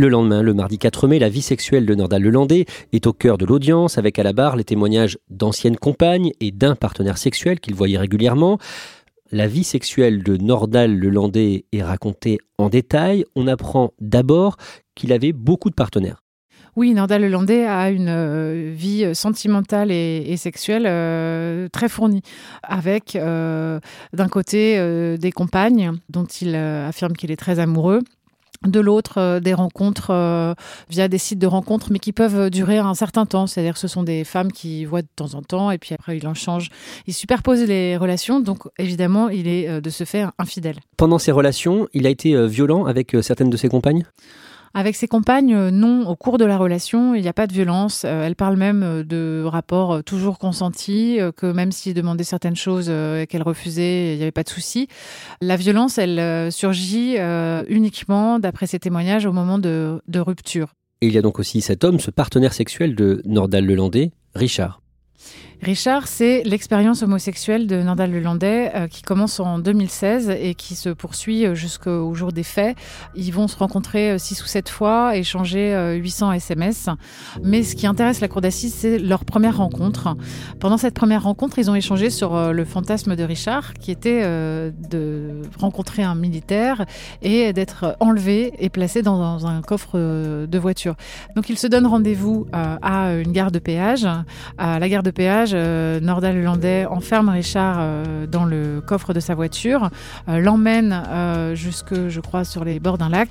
Le 0.00 0.08
lendemain, 0.08 0.40
le 0.40 0.54
mardi 0.54 0.78
4 0.78 1.08
mai, 1.08 1.18
la 1.18 1.28
vie 1.28 1.42
sexuelle 1.42 1.84
de 1.84 1.94
Nordal 1.94 2.22
Lelandais 2.22 2.64
est 2.94 3.06
au 3.06 3.12
cœur 3.12 3.36
de 3.36 3.44
l'audience, 3.44 3.98
avec 3.98 4.18
à 4.18 4.22
la 4.22 4.32
barre 4.32 4.56
les 4.56 4.64
témoignages 4.64 5.18
d'anciennes 5.28 5.76
compagnes 5.76 6.32
et 6.40 6.52
d'un 6.52 6.74
partenaire 6.74 7.18
sexuel 7.18 7.60
qu'il 7.60 7.74
voyait 7.74 7.98
régulièrement. 7.98 8.56
La 9.30 9.46
vie 9.46 9.62
sexuelle 9.62 10.22
de 10.22 10.38
Nordal 10.38 10.98
Lelandais 10.98 11.66
est 11.72 11.82
racontée 11.82 12.38
en 12.56 12.70
détail. 12.70 13.26
On 13.36 13.46
apprend 13.46 13.92
d'abord 14.00 14.56
qu'il 14.94 15.12
avait 15.12 15.34
beaucoup 15.34 15.68
de 15.68 15.74
partenaires. 15.74 16.22
Oui, 16.76 16.94
Nordal 16.94 17.20
Lelandais 17.20 17.66
a 17.66 17.90
une 17.90 18.08
euh, 18.08 18.72
vie 18.74 19.14
sentimentale 19.14 19.92
et, 19.92 20.34
sexuelle 20.38 20.86
euh, 20.86 21.68
très 21.68 21.90
fournie, 21.90 22.22
avec 22.62 23.16
euh, 23.16 23.80
d'un 24.14 24.28
côté 24.28 24.78
des 25.18 25.32
compagnes 25.32 25.92
dont 26.08 26.24
il 26.24 26.54
affirme 26.54 27.12
qu'il 27.12 27.30
est 27.30 27.36
très 27.36 27.58
amoureux, 27.58 28.00
de 28.66 28.80
l'autre 28.80 29.18
euh, 29.18 29.40
des 29.40 29.54
rencontres 29.54 30.10
euh, 30.10 30.54
via 30.90 31.08
des 31.08 31.18
sites 31.18 31.38
de 31.38 31.46
rencontres, 31.46 31.88
mais 31.90 31.98
qui 31.98 32.12
peuvent 32.12 32.50
durer 32.50 32.78
un 32.78 32.94
certain 32.94 33.26
temps. 33.26 33.46
C'est-à-dire 33.46 33.76
ce 33.76 33.88
sont 33.88 34.02
des 34.02 34.24
femmes 34.24 34.52
qui 34.52 34.84
voient 34.84 35.02
de 35.02 35.08
temps 35.16 35.34
en 35.34 35.42
temps, 35.42 35.70
et 35.70 35.78
puis 35.78 35.94
après 35.94 36.16
il 36.16 36.26
en 36.26 36.34
change. 36.34 36.68
Il 37.06 37.14
superpose 37.14 37.62
les 37.62 37.96
relations, 37.96 38.40
donc 38.40 38.64
évidemment 38.78 39.28
il 39.28 39.48
est 39.48 39.68
euh, 39.68 39.80
de 39.80 39.90
se 39.90 40.04
faire 40.04 40.32
infidèle. 40.38 40.76
Pendant 40.96 41.18
ces 41.18 41.32
relations, 41.32 41.88
il 41.94 42.06
a 42.06 42.10
été 42.10 42.46
violent 42.46 42.84
avec 42.84 43.16
certaines 43.22 43.50
de 43.50 43.56
ses 43.56 43.68
compagnes? 43.68 44.04
Avec 44.72 44.94
ses 44.94 45.08
compagnes, 45.08 45.54
euh, 45.54 45.70
non. 45.70 46.08
Au 46.08 46.14
cours 46.14 46.38
de 46.38 46.44
la 46.44 46.56
relation, 46.56 47.14
il 47.14 47.22
n'y 47.22 47.28
a 47.28 47.32
pas 47.32 47.46
de 47.46 47.52
violence. 47.52 48.04
Euh, 48.04 48.24
elle 48.24 48.36
parle 48.36 48.56
même 48.56 48.82
euh, 48.82 49.02
de 49.02 49.42
rapports 49.44 50.04
toujours 50.04 50.38
consentis, 50.38 51.18
que 51.36 51.50
même 51.50 51.72
s'il 51.72 51.94
demandait 51.94 52.24
certaines 52.24 52.56
choses 52.56 52.86
qu'elle 53.28 53.42
refusait, 53.42 54.14
il 54.14 54.16
n'y 54.16 54.22
avait 54.22 54.30
pas 54.30 54.42
de 54.42 54.48
souci. 54.48 54.88
La 55.40 55.56
violence, 55.56 55.98
elle 55.98 56.52
surgit 56.52 57.16
uniquement, 57.68 58.38
d'après 58.38 58.66
ses 58.66 58.78
témoignages, 58.78 59.26
au 59.26 59.32
moment 59.32 59.58
de, 59.58 60.00
de 60.06 60.20
rupture. 60.20 60.74
Et 61.00 61.06
il 61.06 61.12
y 61.12 61.18
a 61.18 61.22
donc 61.22 61.38
aussi 61.38 61.60
cet 61.60 61.84
homme, 61.84 61.98
ce 61.98 62.10
partenaire 62.10 62.52
sexuel 62.52 62.94
de 62.94 63.22
Nordal 63.24 63.64
Lelandais, 63.64 64.12
Richard. 64.34 64.80
Richard, 65.62 66.08
c'est 66.08 66.42
l'expérience 66.44 67.02
homosexuelle 67.02 67.66
de 67.66 67.82
Nordal 67.82 68.10
Lelandais 68.10 68.72
euh, 68.74 68.88
qui 68.88 69.02
commence 69.02 69.40
en 69.40 69.58
2016 69.58 70.30
et 70.30 70.54
qui 70.54 70.74
se 70.74 70.88
poursuit 70.88 71.44
euh, 71.44 71.54
jusqu'au 71.54 72.14
jour 72.14 72.32
des 72.32 72.44
faits. 72.44 72.78
Ils 73.14 73.30
vont 73.30 73.46
se 73.46 73.58
rencontrer 73.58 74.12
euh, 74.12 74.18
six 74.18 74.42
ou 74.42 74.46
sept 74.46 74.70
fois, 74.70 75.16
échanger 75.16 75.98
800 76.00 76.32
SMS. 76.32 76.88
Mais 77.42 77.62
ce 77.62 77.76
qui 77.76 77.86
intéresse 77.86 78.20
la 78.20 78.28
cour 78.28 78.40
d'assises, 78.40 78.72
c'est 78.72 78.98
leur 78.98 79.26
première 79.26 79.58
rencontre. 79.58 80.16
Pendant 80.60 80.78
cette 80.78 80.94
première 80.94 81.24
rencontre, 81.24 81.58
ils 81.58 81.70
ont 81.70 81.74
échangé 81.74 82.08
sur 82.08 82.52
le 82.52 82.64
fantasme 82.64 83.14
de 83.14 83.22
Richard, 83.22 83.74
qui 83.74 83.90
était 83.90 84.22
de 84.22 85.42
rencontrer 85.58 86.02
un 86.02 86.14
militaire 86.14 86.86
et 87.22 87.52
d'être 87.52 87.96
enlevé 88.00 88.52
et 88.58 88.70
placé 88.70 89.02
dans 89.02 89.46
un 89.46 89.60
coffre 89.62 89.98
de 89.98 90.58
voiture. 90.58 90.94
Donc 91.36 91.50
ils 91.50 91.58
se 91.58 91.66
donnent 91.66 91.86
rendez-vous 91.86 92.46
à 92.52 93.12
une 93.14 93.32
gare 93.32 93.50
de 93.50 93.58
péage. 93.58 94.06
À 94.58 94.78
la 94.78 94.88
gare 94.88 95.02
de 95.02 95.10
péage, 95.10 95.49
euh, 95.54 96.00
Nordal 96.00 96.42
Landais 96.42 96.86
enferme 96.86 97.28
Richard 97.28 97.78
euh, 97.80 98.26
dans 98.26 98.44
le 98.44 98.80
coffre 98.84 99.12
de 99.12 99.20
sa 99.20 99.34
voiture, 99.34 99.90
euh, 100.28 100.38
l'emmène 100.38 101.02
jusque, 101.54 102.08
je 102.08 102.20
crois, 102.20 102.44
sur 102.44 102.64
les 102.64 102.80
bords 102.80 102.98
d'un 102.98 103.08
lac, 103.08 103.28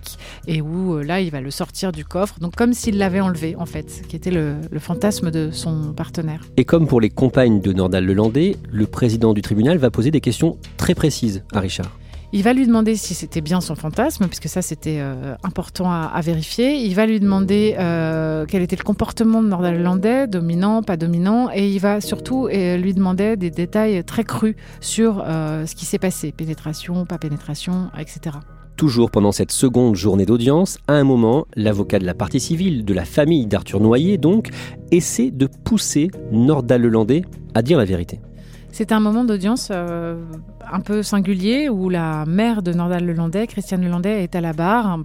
et 0.48 0.62
où 0.62 0.98
là, 1.00 1.22
il 1.22 1.32
va 1.32 1.42
le 1.42 1.52
sortir 1.52 1.92
du 1.92 2.06
coffre, 2.06 2.40
donc 2.40 2.56
comme 2.56 2.74
s'il 2.74 2.98
l'avait 2.98 3.20
enlevé, 3.20 3.56
en 3.58 3.66
fait, 3.66 4.04
qui 4.08 4.16
était 4.16 4.32
le, 4.32 4.56
le, 4.70 4.80
fantasme 4.80 5.32
de 5.32 5.50
son 5.52 5.94
partenaire. 5.94 6.42
Et 6.58 6.66
comme 6.66 6.88
pour 6.88 7.02
les 7.02 7.10
compagnes 7.10 7.62
de 7.62 7.74
Nordal 7.74 8.06
Lelandais, 8.06 8.58
le 8.72 8.86
président 8.86 9.34
du 9.34 9.42
tribunal 9.42 9.78
va 9.78 9.90
poser 9.90 10.12
des 10.12 10.22
questions 10.22 10.58
très 10.78 10.96
précises 10.96 11.44
à 11.54 11.60
Richard. 11.60 11.92
Il 12.32 12.44
va 12.44 12.54
lui 12.54 12.68
demander 12.68 12.96
si 12.96 13.16
c'était 13.16 13.42
bien 13.42 13.60
son 13.60 13.74
fantasme, 13.74 14.28
puisque 14.28 14.48
ça 14.48 14.62
c'était 14.62 15.00
euh, 15.00 15.36
important 15.44 15.92
à, 15.92 16.22
vérifier. 16.22 16.76
Il 16.76 16.94
va 16.94 17.08
lui 17.08 17.20
demander 17.20 17.76
euh, 17.80 18.46
quel 18.48 18.62
était 18.62 18.76
le 18.76 18.84
comportement 18.84 19.42
de 19.42 19.48
Nordal 19.48 20.30
dominant, 20.30 20.84
pas 20.84 20.96
dominant, 20.96 21.50
et 21.52 21.68
il 21.68 21.80
va 21.80 22.02
surtout 22.02 22.48
euh, 22.48 22.78
lui 22.78 22.94
demander 22.94 23.36
des 23.36 23.50
détails 23.50 24.04
très 24.04 24.24
crus 24.24 24.56
sur 24.80 25.24
ce 25.26 25.76
qui 25.76 25.86
s'est 25.86 25.98
passé, 25.98 26.32
pénétration, 26.32 27.06
pas 27.06 27.18
pénétration, 27.18 27.90
etc. 27.98 28.38
Toujours 28.78 29.10
pendant 29.10 29.32
cette 29.32 29.52
seconde 29.52 29.96
journée 29.96 30.26
d'audience, 30.26 30.78
à 30.88 30.94
un 30.94 31.04
moment, 31.04 31.46
l'avocat 31.56 32.00
de 32.00 32.06
la 32.06 32.14
partie 32.14 32.40
civile, 32.40 32.86
de 32.86 32.94
la 32.94 33.06
famille 33.06 33.48
d'Arthur 33.48 33.80
Noyer 33.80 34.18
donc, 34.18 34.50
essaie 34.92 35.32
de 35.32 35.48
pousser 35.48 36.12
Nordal 36.32 36.90
à 37.56 37.62
dire 37.62 37.78
la 37.78 37.86
vérité. 37.86 38.22
C'est 38.72 38.92
un 38.92 39.00
moment 39.00 39.26
d'audience 39.26 39.70
euh, 39.72 40.24
un 40.72 40.80
peu 40.80 41.04
singulier 41.04 41.70
où 41.70 41.90
la 41.90 42.26
mère 42.26 42.62
de 42.62 42.72
Nordal 42.72 43.06
Lelandais, 43.06 43.48
Christiane 43.48 43.84
Lelandais, 43.84 44.24
est 44.24 44.36
à 44.36 44.42
la 44.42 44.54
barre. 44.54 45.00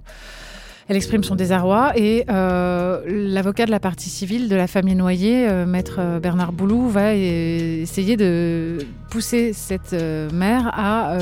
Elle 0.87 0.97
exprime 0.97 1.23
son 1.23 1.35
désarroi 1.35 1.93
et 1.95 2.25
euh, 2.29 3.01
l'avocat 3.07 3.65
de 3.65 3.71
la 3.71 3.79
partie 3.79 4.09
civile 4.09 4.49
de 4.49 4.55
la 4.55 4.67
famille 4.67 4.93
noyée, 4.93 5.47
euh, 5.49 5.65
maître 5.65 6.19
Bernard 6.21 6.51
Boulou, 6.51 6.89
va 6.89 7.15
essayer 7.15 8.17
de 8.17 8.77
pousser 9.09 9.53
cette 9.53 9.93
mère 10.33 10.69
à 10.73 11.17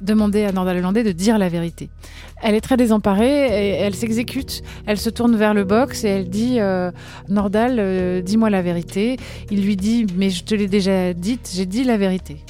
demander 0.00 0.44
à 0.44 0.52
Nordal 0.52 0.76
Lelandais 0.76 1.02
de 1.02 1.12
dire 1.12 1.38
la 1.38 1.48
vérité. 1.48 1.88
Elle 2.42 2.54
est 2.54 2.60
très 2.60 2.76
désemparée 2.76 3.46
et 3.46 3.70
elle 3.80 3.94
s'exécute. 3.94 4.62
Elle 4.86 4.98
se 4.98 5.10
tourne 5.10 5.34
vers 5.34 5.54
le 5.54 5.64
box 5.64 6.04
et 6.04 6.08
elle 6.08 6.28
dit 6.28 6.58
Nordal, 7.28 8.22
dis-moi 8.22 8.50
la 8.50 8.62
vérité. 8.62 9.16
Il 9.50 9.64
lui 9.64 9.76
dit 9.76 10.06
Mais 10.16 10.30
je 10.30 10.44
te 10.44 10.54
l'ai 10.54 10.68
déjà 10.68 11.14
dite, 11.14 11.50
j'ai 11.54 11.66
dit 11.66 11.84
la 11.84 11.96
vérité. 11.96 12.44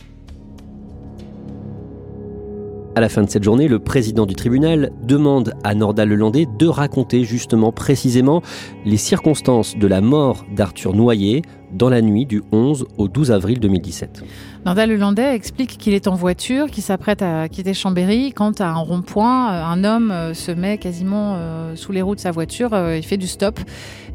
À 2.97 3.01
la 3.01 3.09
fin 3.09 3.23
de 3.23 3.29
cette 3.29 3.43
journée, 3.43 3.67
le 3.67 3.81
président 3.81 4.25
du 4.25 4.37
tribunal 4.37 4.93
demande 5.03 5.55
à 5.65 5.75
Nordal 5.75 6.11
Lelandais 6.11 6.47
de 6.47 6.69
raconter 6.69 7.25
justement 7.25 7.73
précisément 7.73 8.41
les 8.85 8.99
circonstances 8.99 9.77
de 9.77 9.89
la 9.89 10.01
mort 10.01 10.47
d'Arthur 10.55 10.95
Noyer 10.95 11.43
dans 11.73 11.89
la 11.89 12.01
nuit 12.03 12.25
du 12.25 12.45
11 12.53 12.87
au 12.97 13.09
12 13.09 13.33
avril 13.33 13.59
2017. 13.59 14.23
Nordal 14.65 14.91
Lelandais 14.91 15.35
explique 15.35 15.77
qu'il 15.77 15.93
est 15.93 16.07
en 16.07 16.15
voiture, 16.15 16.71
qu'il 16.71 16.85
s'apprête 16.85 17.21
à 17.21 17.49
quitter 17.49 17.75
Chambéry 17.75 18.33
quand 18.33 18.61
à 18.61 18.69
un 18.69 18.77
rond-point, 18.79 19.53
euh, 19.53 19.65
un 19.65 19.83
homme 19.83 20.13
euh, 20.13 20.33
se 20.33 20.53
met 20.53 20.79
quasiment 20.79 21.35
euh, 21.37 21.75
sous 21.75 21.91
les 21.91 22.01
roues 22.01 22.15
de 22.15 22.21
sa 22.21 22.31
voiture, 22.31 22.79
il 22.95 23.03
fait 23.03 23.17
du 23.17 23.27
stop 23.27 23.59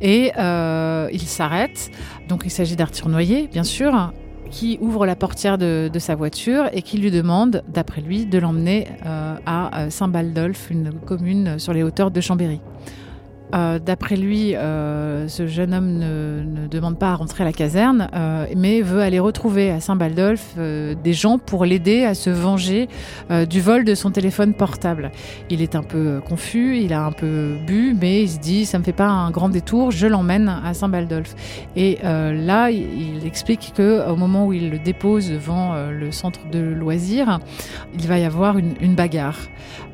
et 0.01 0.31
il 0.38 1.21
s'arrête. 1.21 1.91
Donc 2.29 2.43
il 2.45 2.50
s'agit 2.50 2.77
d'Arthur 2.77 3.09
Noyer, 3.09 3.50
bien 3.51 3.65
sûr 3.65 4.13
qui 4.50 4.77
ouvre 4.82 5.06
la 5.06 5.15
portière 5.15 5.58
de, 5.58 5.89
sa 6.00 6.15
voiture 6.15 6.70
et 6.74 6.82
qui 6.82 6.98
lui 6.98 7.12
demande, 7.12 7.63
d'après 7.68 8.01
lui, 8.01 8.25
de 8.25 8.38
l'emmener 8.38 8.88
euh, 9.06 9.36
à 9.46 9.82
euh, 9.82 9.89
Saint-Baldolphe, 9.89 10.70
une 10.70 10.94
commune 10.94 11.60
sur 11.60 11.74
les 11.74 11.84
hauteurs 11.84 12.12
de 12.12 12.22
Chambéry. 12.22 12.62
Euh, 13.53 13.79
d'après 13.79 14.15
lui, 14.15 14.56
euh, 14.56 15.27
ce 15.27 15.48
jeune 15.48 15.74
homme 15.74 15.98
ne, 15.98 16.68
demande 16.68 17.00
pas 17.00 17.12
à 17.12 17.15
rentrer 17.15 17.44
à 17.44 17.46
la 17.46 17.53
caserne, 17.53 18.08
euh, 18.13 18.46
mais 18.56 18.82
veut 18.82 19.01
aller 19.01 19.20
retrouver 19.20 19.72
à 19.72 19.79
Saint-Baldolphe 19.79 20.56
des 20.58 21.13
gens 21.13 21.39
pour 21.39 21.65
l'aider 21.65 22.06
à 22.06 22.13
se 22.13 22.29
venger 22.29 22.88
du 23.50 23.62
vol 23.62 23.84
de 23.84 23.96
son 23.96 24.12
téléphone 24.12 24.53
portable. 24.53 25.12
Il 25.50 25.62
est 25.62 25.75
un 25.75 25.84
peu 25.84 26.22
confus, 26.27 26.79
il 26.79 26.94
a 26.94 27.06
un 27.06 27.12
peu 27.12 27.56
bu, 27.65 27.96
mais 28.00 28.24
il 28.24 28.29
se 28.29 28.39
dit 28.39 28.65
ça 28.65 28.77
me 28.77 28.84
fait 28.84 28.94
pas 28.94 29.08
un 29.08 29.32
grand 29.32 29.50
détour, 29.50 29.91
je 29.91 30.08
l'emmène 30.08 30.50
à 30.63 30.74
Saint-Baldolphe. 30.74 31.36
Et 31.75 32.00
là, 32.03 32.70
il 32.70 33.25
explique 33.25 33.74
que 33.75 34.10
au 34.10 34.15
moment 34.15 34.46
où 34.46 34.53
il 34.53 34.70
le 34.70 34.79
dépose 34.79 35.29
devant 35.32 35.74
le 35.89 36.12
centre 36.12 36.41
de 36.51 36.60
loisirs, 36.60 37.39
il 37.94 38.08
va 38.08 38.20
y 38.20 38.25
avoir 38.25 38.58
une, 38.58 38.96
bagarre 38.96 39.38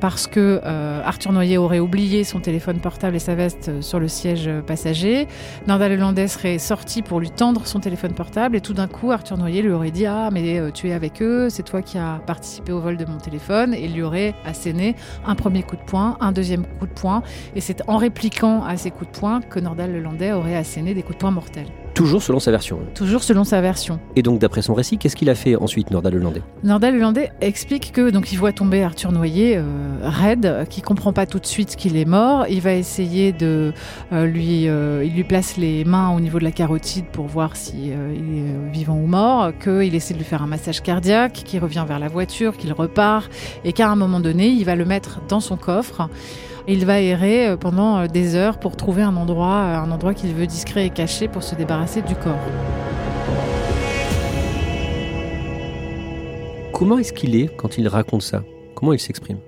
parce 0.00 0.26
que 0.26 0.60
Arthur 1.04 1.32
Noyer 1.32 1.58
aurait 1.58 1.78
oublié 1.78 2.24
son 2.24 2.40
téléphone 2.40 2.78
portable 2.80 3.16
et 3.16 3.20
sa 3.20 3.34
sur 3.80 4.00
le 4.00 4.08
siège 4.08 4.50
passager. 4.66 5.28
Nordal 5.66 5.92
Lelandais 5.92 6.28
serait 6.28 6.58
sorti 6.58 7.02
pour 7.02 7.20
lui 7.20 7.30
tendre 7.30 7.66
son 7.66 7.80
téléphone 7.80 8.12
portable 8.12 8.56
et 8.56 8.60
tout 8.60 8.74
d'un 8.74 8.88
coup, 8.88 9.12
Arthur 9.12 9.38
Noyer 9.38 9.62
lui 9.62 9.70
aurait 9.70 9.90
dit 9.90 10.06
Ah, 10.06 10.30
mais 10.32 10.58
euh, 10.58 10.70
tu 10.70 10.88
es 10.88 10.92
avec 10.92 11.22
eux, 11.22 11.48
c'est 11.50 11.62
toi 11.62 11.82
qui 11.82 11.98
as 11.98 12.20
participé 12.26 12.72
au 12.72 12.80
vol 12.80 12.96
de 12.96 13.04
mon 13.04 13.18
téléphone. 13.18 13.74
Et 13.74 13.88
lui 13.88 14.02
aurait 14.02 14.34
asséné 14.44 14.96
un 15.24 15.34
premier 15.34 15.62
coup 15.62 15.76
de 15.76 15.82
poing, 15.82 16.16
un 16.20 16.32
deuxième 16.32 16.66
coup 16.78 16.86
de 16.86 16.92
poing. 16.92 17.22
Et 17.54 17.60
c'est 17.60 17.82
en 17.88 17.96
répliquant 17.96 18.64
à 18.64 18.76
ces 18.76 18.90
coups 18.90 19.10
de 19.12 19.18
poing 19.18 19.40
que 19.40 19.60
Nordal 19.60 19.92
Lelandais 19.92 20.32
aurait 20.32 20.56
asséné 20.56 20.94
des 20.94 21.02
coups 21.02 21.16
de 21.16 21.20
poing 21.20 21.30
mortels. 21.30 21.85
Toujours 21.96 22.22
selon 22.22 22.40
sa 22.40 22.50
version. 22.50 22.80
Toujours 22.94 23.22
selon 23.22 23.44
sa 23.44 23.62
version. 23.62 23.98
Et 24.16 24.22
donc, 24.22 24.38
d'après 24.38 24.60
son 24.60 24.74
récit, 24.74 24.98
qu'est-ce 24.98 25.16
qu'il 25.16 25.30
a 25.30 25.34
fait 25.34 25.56
ensuite, 25.56 25.90
Nordal 25.90 26.12
Lelandais 26.12 26.42
Nordal 26.62 26.94
Lelandais 26.94 27.32
explique 27.40 27.90
que 27.90 28.10
donc 28.10 28.32
il 28.32 28.36
voit 28.36 28.52
tomber 28.52 28.82
Arthur 28.82 29.12
Noyer 29.12 29.56
euh, 29.56 29.62
raide, 30.02 30.66
qui 30.68 30.82
comprend 30.82 31.14
pas 31.14 31.24
tout 31.24 31.38
de 31.38 31.46
suite 31.46 31.74
qu'il 31.74 31.96
est 31.96 32.04
mort. 32.04 32.44
Il 32.50 32.60
va 32.60 32.74
essayer 32.74 33.32
de 33.32 33.72
euh, 34.12 34.26
lui, 34.26 34.68
euh, 34.68 35.06
il 35.06 35.14
lui 35.14 35.24
place 35.24 35.56
les 35.56 35.86
mains 35.86 36.10
au 36.10 36.20
niveau 36.20 36.38
de 36.38 36.44
la 36.44 36.52
carotide 36.52 37.06
pour 37.06 37.28
voir 37.28 37.56
si 37.56 37.86
il 37.86 37.92
est 37.92 38.70
vivant 38.70 38.96
ou 38.96 39.06
mort. 39.06 39.52
Qu'il 39.58 39.94
essaie 39.94 40.12
de 40.12 40.18
lui 40.18 40.26
faire 40.26 40.42
un 40.42 40.48
massage 40.48 40.82
cardiaque, 40.82 41.32
qu'il 41.46 41.60
revient 41.60 41.86
vers 41.88 41.98
la 41.98 42.08
voiture, 42.08 42.58
qu'il 42.58 42.74
repart, 42.74 43.32
et 43.64 43.72
qu'à 43.72 43.88
un 43.88 43.96
moment 43.96 44.20
donné, 44.20 44.48
il 44.48 44.66
va 44.66 44.76
le 44.76 44.84
mettre 44.84 45.22
dans 45.30 45.40
son 45.40 45.56
coffre. 45.56 46.10
Il 46.68 46.84
va 46.84 47.00
errer 47.00 47.50
euh, 47.50 47.56
pendant 47.56 47.98
euh, 47.98 48.06
des 48.08 48.34
heures 48.34 48.58
pour 48.58 48.76
trouver 48.76 49.02
un 49.02 49.16
endroit, 49.16 49.54
euh, 49.54 49.78
un 49.78 49.90
endroit 49.92 50.14
qu'il 50.14 50.34
veut 50.34 50.48
discret 50.48 50.86
et 50.86 50.90
caché 50.90 51.28
pour 51.28 51.44
se 51.44 51.54
débarrasser 51.54 52.02
du 52.02 52.16
corps. 52.16 52.34
Comment 56.72 56.98
est-ce 56.98 57.12
qu'il 57.12 57.36
est 57.36 57.54
quand 57.56 57.78
il 57.78 57.86
raconte 57.86 58.22
ça? 58.22 58.42
Comment 58.74 58.92
il 58.92 58.98
s'exprime? 58.98 59.38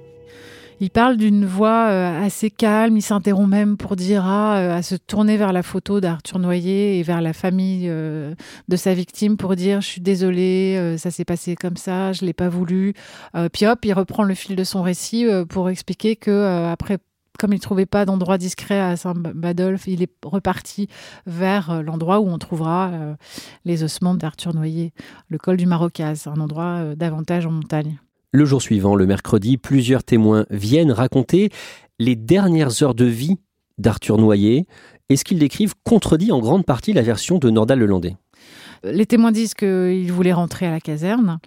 Il 0.80 0.90
parle 0.90 1.16
d'une 1.16 1.44
voix 1.44 1.86
assez 1.86 2.52
calme, 2.52 2.96
il 2.96 3.02
s'interrompt 3.02 3.50
même 3.50 3.76
pour 3.76 3.96
dire 3.96 4.22
ah, 4.24 4.76
à 4.76 4.82
se 4.82 4.94
tourner 4.94 5.36
vers 5.36 5.52
la 5.52 5.64
photo 5.64 6.00
d'Arthur 6.00 6.38
Noyer 6.38 7.00
et 7.00 7.02
vers 7.02 7.20
la 7.20 7.32
famille 7.32 7.88
de 7.88 8.76
sa 8.76 8.94
victime 8.94 9.36
pour 9.36 9.56
dire 9.56 9.80
je 9.80 9.88
suis 9.88 10.00
désolé, 10.00 10.94
ça 10.96 11.10
s'est 11.10 11.24
passé 11.24 11.56
comme 11.56 11.76
ça, 11.76 12.12
je 12.12 12.24
l'ai 12.24 12.32
pas 12.32 12.48
voulu. 12.48 12.94
puis 13.52 13.66
hop, 13.66 13.84
il 13.84 13.92
reprend 13.92 14.22
le 14.22 14.34
fil 14.34 14.54
de 14.54 14.62
son 14.62 14.82
récit 14.82 15.26
pour 15.48 15.68
expliquer 15.68 16.14
que 16.14 16.70
après 16.70 16.98
comme 17.38 17.52
il 17.52 17.56
ne 17.56 17.62
trouvait 17.62 17.86
pas 17.86 18.04
d'endroit 18.04 18.36
discret 18.36 18.78
à 18.78 18.96
Saint-Badolphe, 18.96 19.86
il 19.86 20.02
est 20.02 20.12
reparti 20.24 20.88
vers 21.26 21.70
euh, 21.70 21.82
l'endroit 21.82 22.20
où 22.20 22.28
on 22.28 22.38
trouvera 22.38 22.90
euh, 22.92 23.14
les 23.64 23.84
ossements 23.84 24.14
d'Arthur 24.14 24.54
Noyer, 24.54 24.92
le 25.28 25.38
col 25.38 25.56
du 25.56 25.64
Marocaz, 25.64 26.26
un 26.26 26.40
endroit 26.40 26.80
euh, 26.80 26.94
davantage 26.96 27.46
en 27.46 27.52
montagne. 27.52 28.00
Le 28.32 28.44
jour 28.44 28.60
suivant, 28.60 28.94
le 28.94 29.06
mercredi, 29.06 29.56
plusieurs 29.56 30.04
témoins 30.04 30.44
viennent 30.50 30.92
raconter 30.92 31.50
les 31.98 32.16
dernières 32.16 32.82
heures 32.82 32.94
de 32.94 33.06
vie 33.06 33.38
d'Arthur 33.78 34.18
Noyer 34.18 34.66
et 35.08 35.16
ce 35.16 35.24
qu'ils 35.24 35.38
décrivent 35.38 35.74
contredit 35.84 36.32
en 36.32 36.40
grande 36.40 36.66
partie 36.66 36.92
la 36.92 37.02
version 37.02 37.38
de 37.38 37.48
Nordal 37.48 37.78
Lelandais? 37.78 38.16
Les 38.84 39.06
témoins 39.06 39.32
disent 39.32 39.54
qu'il 39.54 40.12
voulait 40.12 40.32
rentrer 40.32 40.66
à 40.66 40.70
la 40.70 40.80
caserne. 40.80 41.38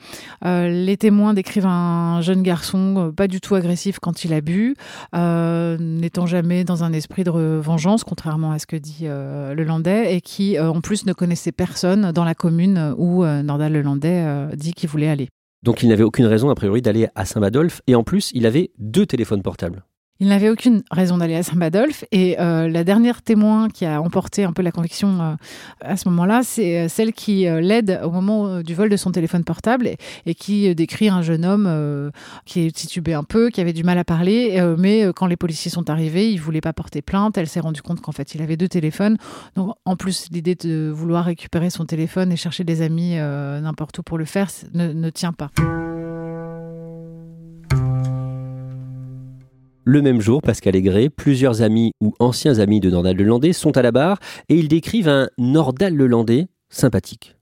Euh, 0.45 0.67
les 0.69 0.97
témoins 0.97 1.33
décrivent 1.33 1.65
un 1.65 2.21
jeune 2.21 2.43
garçon 2.43 2.95
euh, 2.97 3.11
pas 3.11 3.27
du 3.27 3.39
tout 3.39 3.55
agressif 3.55 3.99
quand 3.99 4.23
il 4.23 4.33
a 4.33 4.41
bu, 4.41 4.75
euh, 5.15 5.77
n'étant 5.79 6.25
jamais 6.25 6.63
dans 6.63 6.83
un 6.83 6.93
esprit 6.93 7.23
de 7.23 7.31
vengeance, 7.31 8.03
contrairement 8.03 8.51
à 8.51 8.59
ce 8.59 8.65
que 8.65 8.75
dit 8.75 9.05
le 9.05 9.63
Landais, 9.63 10.15
et 10.15 10.21
qui 10.21 10.59
en 10.59 10.81
plus 10.81 11.05
ne 11.05 11.13
connaissait 11.13 11.51
personne 11.51 12.11
dans 12.11 12.23
la 12.23 12.35
commune 12.35 12.93
où 12.97 13.23
Nordal 13.25 13.73
Lelandais 13.73 14.47
dit 14.55 14.73
qu'il 14.73 14.89
voulait 14.89 15.09
aller. 15.09 15.29
Donc 15.63 15.83
il 15.83 15.89
n'avait 15.89 16.03
aucune 16.03 16.25
raison 16.25 16.49
a 16.49 16.55
priori 16.55 16.81
d'aller 16.81 17.07
à 17.15 17.25
Saint-Badolphe, 17.25 17.81
et 17.87 17.95
en 17.95 18.03
plus 18.03 18.31
il 18.33 18.45
avait 18.45 18.71
deux 18.79 19.05
téléphones 19.05 19.41
portables. 19.41 19.83
Il 20.21 20.27
n'avait 20.27 20.51
aucune 20.51 20.83
raison 20.91 21.17
d'aller 21.17 21.35
à 21.35 21.41
Saint-Badolphe. 21.41 22.05
Et 22.11 22.39
euh, 22.39 22.69
la 22.69 22.83
dernière 22.83 23.23
témoin 23.23 23.69
qui 23.69 23.87
a 23.87 23.99
emporté 23.99 24.43
un 24.43 24.53
peu 24.53 24.61
la 24.61 24.71
conviction 24.71 25.19
euh, 25.19 25.33
à 25.81 25.97
ce 25.97 26.07
moment-là, 26.09 26.41
c'est 26.43 26.81
euh, 26.81 26.87
celle 26.87 27.11
qui 27.11 27.45
l'aide 27.45 27.99
au 28.03 28.11
moment 28.11 28.61
du 28.61 28.75
vol 28.75 28.89
de 28.89 28.97
son 28.97 29.11
téléphone 29.11 29.43
portable 29.43 29.89
et, 30.27 30.35
qui 30.35 30.75
décrit 30.75 31.09
un 31.09 31.23
jeune 31.23 31.43
homme 31.43 32.11
qui 32.45 32.67
est 32.67 32.71
titubé 32.71 33.15
un 33.15 33.23
peu, 33.23 33.49
qui 33.49 33.61
avait 33.61 33.73
du 33.73 33.83
mal 33.83 33.97
à 33.97 34.03
parler. 34.03 34.61
mais 34.77 35.07
quand 35.15 35.25
les 35.25 35.37
policiers 35.37 35.71
sont 35.71 35.89
arrivés, 35.89 36.31
il 36.31 36.39
voulait 36.39 36.61
pas 36.61 36.73
porter 36.73 37.01
plainte. 37.01 37.37
Elle 37.39 37.47
s'est 37.47 37.59
rendue 37.59 37.81
compte 37.81 38.01
qu'en 38.01 38.11
fait, 38.11 38.35
il 38.35 38.43
avait 38.43 38.57
deux 38.57 38.67
téléphones. 38.67 39.17
Donc, 39.55 39.75
en 39.85 39.95
plus, 39.95 40.27
l'idée 40.31 40.53
de 40.53 40.91
vouloir 40.93 41.25
récupérer 41.25 41.71
son 41.71 41.85
téléphone 41.85 42.31
et 42.31 42.35
chercher 42.35 42.63
des 42.63 42.83
amis 42.83 43.15
n'importe 43.15 43.97
où 43.97 44.03
pour 44.03 44.19
le 44.19 44.25
faire 44.25 44.49
ne, 44.73 44.93
ne 44.93 45.09
tient 45.09 45.33
pas. 45.33 45.49
Le 49.83 50.03
même 50.03 50.21
jour, 50.21 50.43
Pascal 50.43 50.75
Aigret, 50.75 51.09
plusieurs 51.09 51.63
amis 51.63 51.91
ou 52.01 52.13
anciens 52.19 52.59
amis 52.59 52.79
de 52.79 52.91
Nordal 52.91 53.17
Lelandais 53.17 53.51
sont 53.51 53.75
à 53.77 53.81
la 53.81 53.91
barre 53.91 54.19
et 54.47 54.55
ils 54.55 54.67
décrivent 54.67 55.09
un 55.09 55.29
Nordal 55.39 55.95
Lelandais 55.95 56.49
sympathique. 56.69 57.35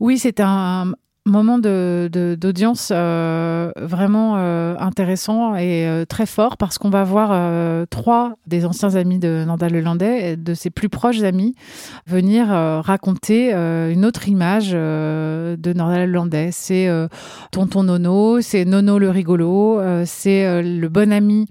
Oui, 0.00 0.18
c'est 0.18 0.40
un, 0.40 0.94
moment 1.24 1.58
d'audience 1.58 2.88
de, 2.88 2.94
euh, 2.94 3.70
vraiment 3.76 4.34
euh, 4.36 4.74
intéressant 4.78 5.54
et 5.54 5.86
euh, 5.86 6.04
très 6.04 6.26
fort 6.26 6.56
parce 6.56 6.78
qu'on 6.78 6.90
va 6.90 7.04
voir 7.04 7.86
trois 7.88 8.34
des 8.46 8.64
anciens 8.64 8.96
amis 8.96 9.18
de 9.18 9.44
Nandal 9.46 9.72
Lelandais, 9.72 10.36
de 10.36 10.54
ses 10.54 10.70
plus 10.70 10.88
proches 10.88 11.22
amis, 11.22 11.54
venir 12.06 12.48
raconter 12.48 13.52
une 13.52 14.04
autre 14.04 14.28
image 14.28 14.72
de 14.72 15.72
Nandal 15.72 16.10
Lelandais. 16.10 16.50
C'est 16.52 16.88
Tonton 17.50 17.84
Nono, 17.84 18.40
c'est 18.40 18.64
Nono 18.64 18.98
le 18.98 19.10
rigolo, 19.10 19.80
c'est 20.04 20.62
le 20.62 20.88
bon 20.88 21.12
ami 21.12 21.46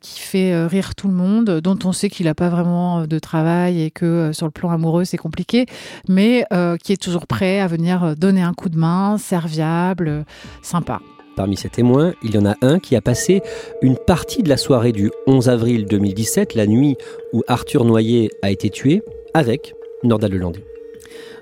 qui 0.00 0.20
fait 0.20 0.66
rire 0.66 0.94
tout 0.94 1.08
le 1.08 1.14
monde, 1.14 1.60
dont 1.60 1.78
on 1.84 1.92
sait 1.92 2.08
qu'il 2.08 2.26
n'a 2.26 2.34
pas 2.34 2.48
vraiment 2.48 3.06
de 3.06 3.18
travail 3.18 3.82
et 3.82 3.90
que 3.90 4.30
sur 4.32 4.46
le 4.46 4.52
plan 4.52 4.70
amoureux 4.70 5.04
c'est 5.04 5.18
compliqué, 5.18 5.66
mais 6.08 6.46
qui 6.82 6.92
est 6.92 7.02
toujours 7.02 7.26
prêt 7.26 7.60
à 7.60 7.66
venir 7.66 8.16
donner 8.16 8.42
un 8.42 8.54
coup 8.54 8.68
de 8.68 8.78
main 8.78 8.91
serviable, 9.18 10.24
sympa. 10.62 11.00
Parmi 11.36 11.56
ces 11.56 11.70
témoins, 11.70 12.12
il 12.22 12.34
y 12.34 12.38
en 12.38 12.44
a 12.44 12.56
un 12.60 12.78
qui 12.78 12.94
a 12.94 13.00
passé 13.00 13.40
une 13.80 13.96
partie 13.96 14.42
de 14.42 14.48
la 14.48 14.58
soirée 14.58 14.92
du 14.92 15.10
11 15.26 15.48
avril 15.48 15.86
2017, 15.86 16.54
la 16.54 16.66
nuit 16.66 16.96
où 17.32 17.42
Arthur 17.48 17.84
Noyer 17.84 18.30
a 18.42 18.50
été 18.50 18.68
tué, 18.68 19.02
avec 19.32 19.74
Norda 20.02 20.28
Lelandais. 20.28 20.64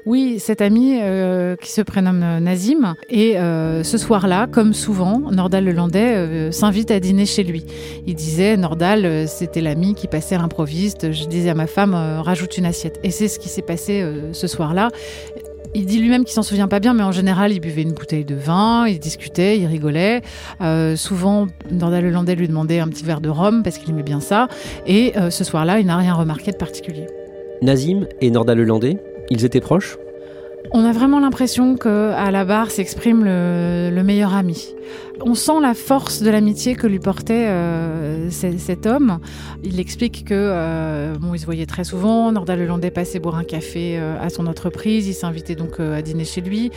Oui, 0.06 0.38
cet 0.38 0.62
ami 0.62 0.98
euh, 1.00 1.56
qui 1.56 1.70
se 1.70 1.82
prénomme 1.82 2.38
Nazim. 2.40 2.94
Et 3.10 3.38
euh, 3.38 3.82
ce 3.82 3.98
soir-là, 3.98 4.46
comme 4.46 4.72
souvent, 4.72 5.30
Nordal 5.30 5.64
Lelandais 5.64 6.16
euh, 6.16 6.50
s'invite 6.52 6.90
à 6.90 7.00
dîner 7.00 7.26
chez 7.26 7.42
lui. 7.42 7.66
Il 8.06 8.14
disait, 8.14 8.56
Nordal, 8.56 9.28
c'était 9.28 9.60
l'ami 9.60 9.94
qui 9.94 10.06
passait 10.06 10.36
à 10.36 10.38
l'improviste. 10.38 11.12
Je 11.12 11.26
disais 11.26 11.50
à 11.50 11.54
ma 11.54 11.66
femme, 11.66 11.94
rajoute 11.94 12.56
une 12.56 12.66
assiette. 12.66 12.98
Et 13.02 13.10
c'est 13.10 13.28
ce 13.28 13.38
qui 13.38 13.48
s'est 13.48 13.62
passé 13.62 14.04
ce 14.32 14.46
soir-là. 14.46 14.88
Il 15.72 15.86
dit 15.86 16.00
lui-même 16.00 16.24
qu'il 16.24 16.32
s'en 16.32 16.42
souvient 16.42 16.66
pas 16.66 16.80
bien, 16.80 16.94
mais 16.94 17.04
en 17.04 17.12
général, 17.12 17.52
il 17.52 17.60
buvait 17.60 17.82
une 17.82 17.92
bouteille 17.92 18.24
de 18.24 18.34
vin, 18.34 18.88
il 18.88 18.98
discutait, 18.98 19.56
il 19.56 19.66
rigolait. 19.66 20.22
Euh, 20.60 20.96
souvent, 20.96 21.46
Nordal 21.70 22.04
Lelandais 22.04 22.34
lui 22.34 22.48
demandait 22.48 22.80
un 22.80 22.88
petit 22.88 23.04
verre 23.04 23.20
de 23.20 23.28
rhum 23.28 23.62
parce 23.62 23.78
qu'il 23.78 23.90
aimait 23.90 24.02
bien 24.02 24.20
ça. 24.20 24.48
Et 24.86 25.16
euh, 25.16 25.30
ce 25.30 25.44
soir-là, 25.44 25.78
il 25.78 25.86
n'a 25.86 25.96
rien 25.96 26.14
remarqué 26.14 26.50
de 26.50 26.56
particulier. 26.56 27.06
Nazim 27.62 28.08
et 28.20 28.30
Nordal 28.30 28.58
Lelandais, 28.58 28.98
ils 29.30 29.44
étaient 29.44 29.60
proches? 29.60 29.96
On 30.72 30.84
a 30.84 30.92
vraiment 30.92 31.20
l'impression 31.20 31.76
qu'à 31.76 32.30
la 32.30 32.44
barre 32.44 32.70
s'exprime 32.70 33.24
le, 33.24 34.02
meilleur 34.02 34.34
ami. 34.34 34.74
On 35.22 35.34
sent 35.34 35.60
la 35.60 35.74
force 35.74 36.22
de 36.22 36.30
l'amitié 36.30 36.74
que 36.74 36.86
lui 36.86 36.98
portait 36.98 37.46
euh, 37.48 38.30
cet 38.30 38.86
homme. 38.86 39.18
Il 39.62 39.78
explique 39.78 40.24
que 40.24 40.34
euh, 40.34 41.14
bon, 41.18 41.36
se 41.36 41.44
voyait 41.44 41.66
très 41.66 41.84
souvent. 41.84 42.32
Nordal 42.32 42.60
Lelandais 42.60 42.90
passait 42.90 43.18
boire 43.18 43.36
un 43.36 43.44
café 43.44 43.98
euh, 43.98 44.18
à 44.20 44.30
son 44.30 44.46
entreprise. 44.46 45.06
Il 45.06 45.14
s'invitait 45.14 45.56
donc 45.56 45.78
à 45.78 46.00
dîner 46.00 46.24
chez 46.24 46.40
lui. 46.40 46.70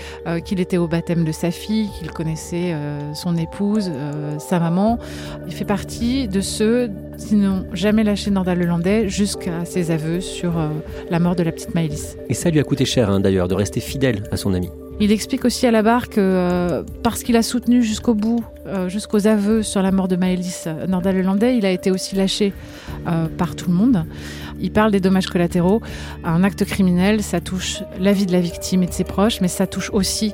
qu'il 0.45 0.59
était 0.59 0.77
au 0.77 0.87
baptême 0.87 1.23
de 1.23 1.31
sa 1.31 1.51
fille, 1.51 1.89
qu'il 1.97 2.11
connaissait 2.11 2.75
son 3.13 3.37
épouse, 3.37 3.91
sa 4.39 4.59
maman. 4.59 4.99
Il 5.47 5.53
fait 5.53 5.65
partie 5.65 6.27
de 6.27 6.41
ceux 6.41 6.89
qui 7.17 7.35
n'ont 7.35 7.65
jamais 7.73 8.03
lâché 8.03 8.31
Nordal 8.31 8.59
Lelandais 8.59 9.09
jusqu'à 9.09 9.65
ses 9.65 9.91
aveux 9.91 10.21
sur 10.21 10.53
la 11.09 11.19
mort 11.19 11.35
de 11.35 11.43
la 11.43 11.51
petite 11.51 11.75
Maëlys. 11.75 12.17
Et 12.29 12.33
ça 12.33 12.49
lui 12.49 12.59
a 12.59 12.63
coûté 12.63 12.85
cher 12.85 13.09
hein, 13.09 13.19
d'ailleurs 13.19 13.47
de 13.47 13.55
rester 13.55 13.79
fidèle 13.79 14.23
à 14.31 14.37
son 14.37 14.53
ami. 14.53 14.69
Il 14.99 15.11
explique 15.11 15.43
aussi 15.43 15.65
à 15.65 15.71
la 15.71 15.81
barre 15.81 16.07
que 16.07 16.19
euh, 16.19 16.83
parce 17.01 17.23
qu'il 17.23 17.35
a 17.35 17.41
soutenu 17.41 17.81
jusqu'au 17.81 18.13
bout, 18.13 18.43
euh, 18.67 18.89
jusqu'aux 18.89 19.25
aveux 19.25 19.63
sur 19.63 19.81
la 19.81 19.91
mort 19.91 20.07
de 20.07 20.15
Maëlys 20.15 20.67
Nordal-Lelandais, 20.87 21.57
il 21.57 21.65
a 21.65 21.71
été 21.71 21.89
aussi 21.89 22.15
lâché 22.15 22.53
euh, 23.07 23.25
par 23.25 23.55
tout 23.55 23.69
le 23.69 23.75
monde. 23.75 24.05
Il 24.61 24.71
parle 24.71 24.91
des 24.91 24.99
dommages 24.99 25.27
collatéraux. 25.27 25.81
Un 26.23 26.43
acte 26.43 26.63
criminel, 26.63 27.23
ça 27.23 27.41
touche 27.41 27.81
la 27.99 28.13
vie 28.13 28.27
de 28.27 28.31
la 28.31 28.39
victime 28.39 28.83
et 28.83 28.85
de 28.85 28.93
ses 28.93 29.03
proches, 29.03 29.41
mais 29.41 29.47
ça 29.47 29.65
touche 29.65 29.89
aussi 29.91 30.33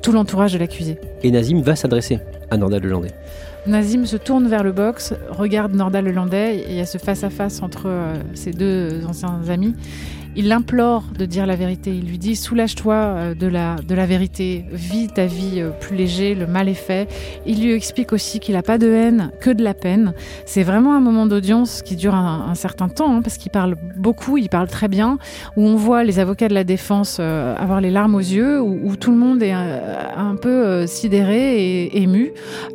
tout 0.00 0.12
l'entourage 0.12 0.54
de 0.54 0.58
l'accusé. 0.58 0.96
Et 1.22 1.30
Nazim 1.30 1.60
va 1.60 1.76
s'adresser 1.76 2.18
à 2.50 2.56
Nordal-Lelandais. 2.56 3.12
Nazim 3.66 4.06
se 4.06 4.16
tourne 4.16 4.48
vers 4.48 4.62
le 4.62 4.72
box, 4.72 5.14
regarde 5.28 5.74
Nordal-Lelandais, 5.74 6.64
il 6.68 6.74
y 6.74 6.80
a 6.80 6.86
ce 6.86 6.96
face-à-face 6.96 7.62
entre 7.62 7.90
ses 8.34 8.52
deux 8.52 9.04
anciens 9.06 9.40
amis. 9.48 9.74
Il 10.40 10.46
l'implore 10.46 11.02
de 11.18 11.24
dire 11.24 11.46
la 11.46 11.56
vérité. 11.56 11.90
Il 11.90 12.08
lui 12.08 12.16
dit 12.16 12.36
soulage-toi 12.36 12.94
euh, 12.94 13.34
de 13.34 13.48
la, 13.48 13.74
de 13.74 13.92
la 13.96 14.06
vérité, 14.06 14.64
vis 14.70 15.08
ta 15.08 15.26
vie 15.26 15.60
euh, 15.60 15.70
plus 15.70 15.96
léger, 15.96 16.36
le 16.36 16.46
mal 16.46 16.68
est 16.68 16.74
fait. 16.74 17.10
Il 17.44 17.60
lui 17.60 17.72
explique 17.72 18.12
aussi 18.12 18.38
qu'il 18.38 18.54
n'a 18.54 18.62
pas 18.62 18.78
de 18.78 18.88
haine, 18.88 19.32
que 19.40 19.50
de 19.50 19.64
la 19.64 19.74
peine. 19.74 20.14
C'est 20.46 20.62
vraiment 20.62 20.94
un 20.94 21.00
moment 21.00 21.26
d'audience 21.26 21.82
qui 21.82 21.96
dure 21.96 22.14
un, 22.14 22.54
certain 22.54 22.88
temps, 22.88 23.16
hein, 23.16 23.20
parce 23.20 23.36
qu'il 23.36 23.50
parle 23.50 23.74
beaucoup, 23.96 24.36
il 24.36 24.48
parle 24.48 24.68
très 24.68 24.86
bien, 24.86 25.18
où 25.56 25.66
on 25.66 25.74
voit 25.74 26.04
les 26.04 26.20
avocats 26.20 26.46
de 26.46 26.54
la 26.54 26.62
défense 26.62 27.16
euh, 27.18 27.56
avoir 27.56 27.80
les 27.80 27.90
larmes 27.90 28.14
aux 28.14 28.20
yeux, 28.20 28.60
où, 28.60 28.94
tout 28.94 29.10
le 29.10 29.16
monde 29.16 29.42
est 29.42 29.50
un, 29.50 30.36
peu 30.40 30.86
sidéré 30.86 31.56
et 31.64 32.02
ému. 32.02 32.32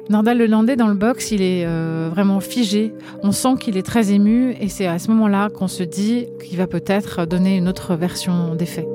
Nordal 0.10 0.38
Lelandais, 0.38 0.76
dans 0.76 0.90
le 0.90 0.96
box, 0.96 1.32
il 1.32 1.42
est 1.42 1.66
vraiment 2.10 2.42
figé. 2.42 2.94
On 3.22 3.32
sent 3.32 3.56
qu'il 3.60 3.78
est 3.78 3.86
très 3.86 4.12
ému, 4.12 4.54
et 4.60 4.68
c'est 4.68 4.86
à 4.86 5.00
ce 5.00 5.08
moment-là 5.12 5.50
qu'on 5.50 5.70
se 5.70 5.84
dit 5.84 6.28
qu'il 6.44 6.58
va 6.58 6.68
peut-être 6.68 7.26
donner 7.26 7.53
une 7.58 7.68
autre 7.68 7.96
version 7.96 8.56
des 8.56 8.66
faits. 8.66 8.88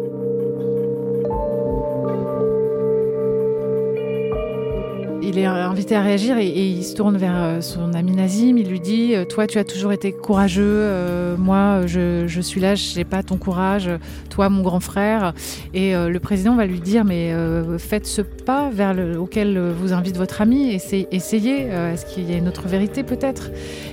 il 5.29 5.39
est 5.39 5.45
invité 5.45 5.95
à 5.95 6.03
réagir 6.03 6.39
et, 6.39 6.47
il 6.47 6.83
se 6.83 6.95
tourne 6.95 7.17
vers 7.17 7.37
euh, 7.37 7.61
son 7.61 7.93
ami 7.93 8.13
Nazim. 8.13 8.57
Il 8.57 8.69
lui 8.69 8.81
dit 8.81 9.15
euh, 9.15 9.25
Toi, 9.25 9.47
tu 9.47 9.59
as 9.59 9.65
toujours 9.65 9.93
été 9.93 10.11
courageux. 10.13 10.63
Euh, 10.65 11.37
moi, 11.37 11.83
je, 11.87 12.41
suis 12.41 12.61
là, 12.61 12.75
je 12.75 12.97
n'ai 12.97 13.05
pas 13.05 13.23
ton 13.23 13.37
courage. 13.37 13.91
Toi, 14.31 14.49
mon 14.49 14.63
grand 14.63 14.81
frère. 14.81 15.35
Et 15.75 15.95
le 15.95 16.19
président 16.19 16.57
va 16.57 16.67
lui 16.67 16.81
dire 16.81 17.05
Mais 17.05 17.33
faites 17.79 18.07
ce 18.07 18.23
pas 18.23 18.71
vers 18.71 18.95
le, 18.95 19.19
auquel 19.19 19.59
vous 19.59 19.93
invite 19.93 20.17
votre 20.17 20.41
ami. 20.41 20.71
Essayez. 20.73 21.09
essayez 21.11 21.63
Est-ce 21.67 22.07
qu'il 22.07 22.31
y 22.31 22.35
a 22.35 22.37
une 22.37 22.49
autre 22.49 22.67
vérité, 22.69 23.03
peut-être? 23.03 23.51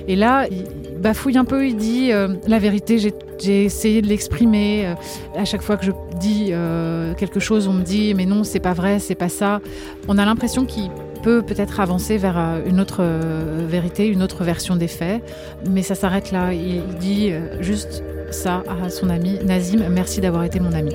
Et 0.08 0.16
là, 0.16 0.46
bafouille 1.08 1.38
un 1.38 1.44
peu. 1.44 1.66
Il 1.66 1.76
dit 1.76 2.10
La 2.46 2.58
vérité, 2.58 2.98
j'ai 2.98 3.64
essayé 3.64 4.02
de 4.02 4.08
l'exprimer. 4.08 4.94
À 5.36 5.44
chaque 5.44 5.62
fois 5.62 5.76
que 5.76 5.86
je 5.86 5.92
dis 6.18 6.52
quelque 7.16 7.40
chose, 7.40 7.68
on 7.68 7.72
me 7.72 7.82
dit 7.82 8.14
Mais 8.14 8.26
non, 8.26 8.44
c'est 8.44 8.60
pas 8.60 8.72
vrai, 8.72 8.98
c'est 8.98 9.14
pas 9.14 9.28
ça. 9.28 9.60
On 10.08 10.18
a 10.18 10.24
l'impression 10.24 10.64
qu'il 10.64 10.90
peut 11.26 11.42
peut-être 11.42 11.80
avancer 11.80 12.18
vers 12.18 12.38
euh, 12.38 12.60
une 12.64 12.80
autre 12.80 12.98
euh, 13.00 13.66
vérité, 13.68 14.06
une 14.06 14.22
autre 14.22 14.44
version 14.44 14.76
des 14.76 14.86
faits, 14.86 15.24
mais 15.68 15.82
ça 15.82 15.96
s'arrête 15.96 16.30
là. 16.30 16.52
Il 16.52 16.84
dit 17.00 17.32
euh, 17.32 17.60
juste 17.60 18.04
ça 18.30 18.62
à 18.84 18.90
son 18.90 19.10
ami 19.10 19.40
Nazim, 19.44 19.88
merci 19.90 20.20
d'avoir 20.20 20.44
été 20.44 20.60
mon 20.60 20.72
ami. 20.72 20.94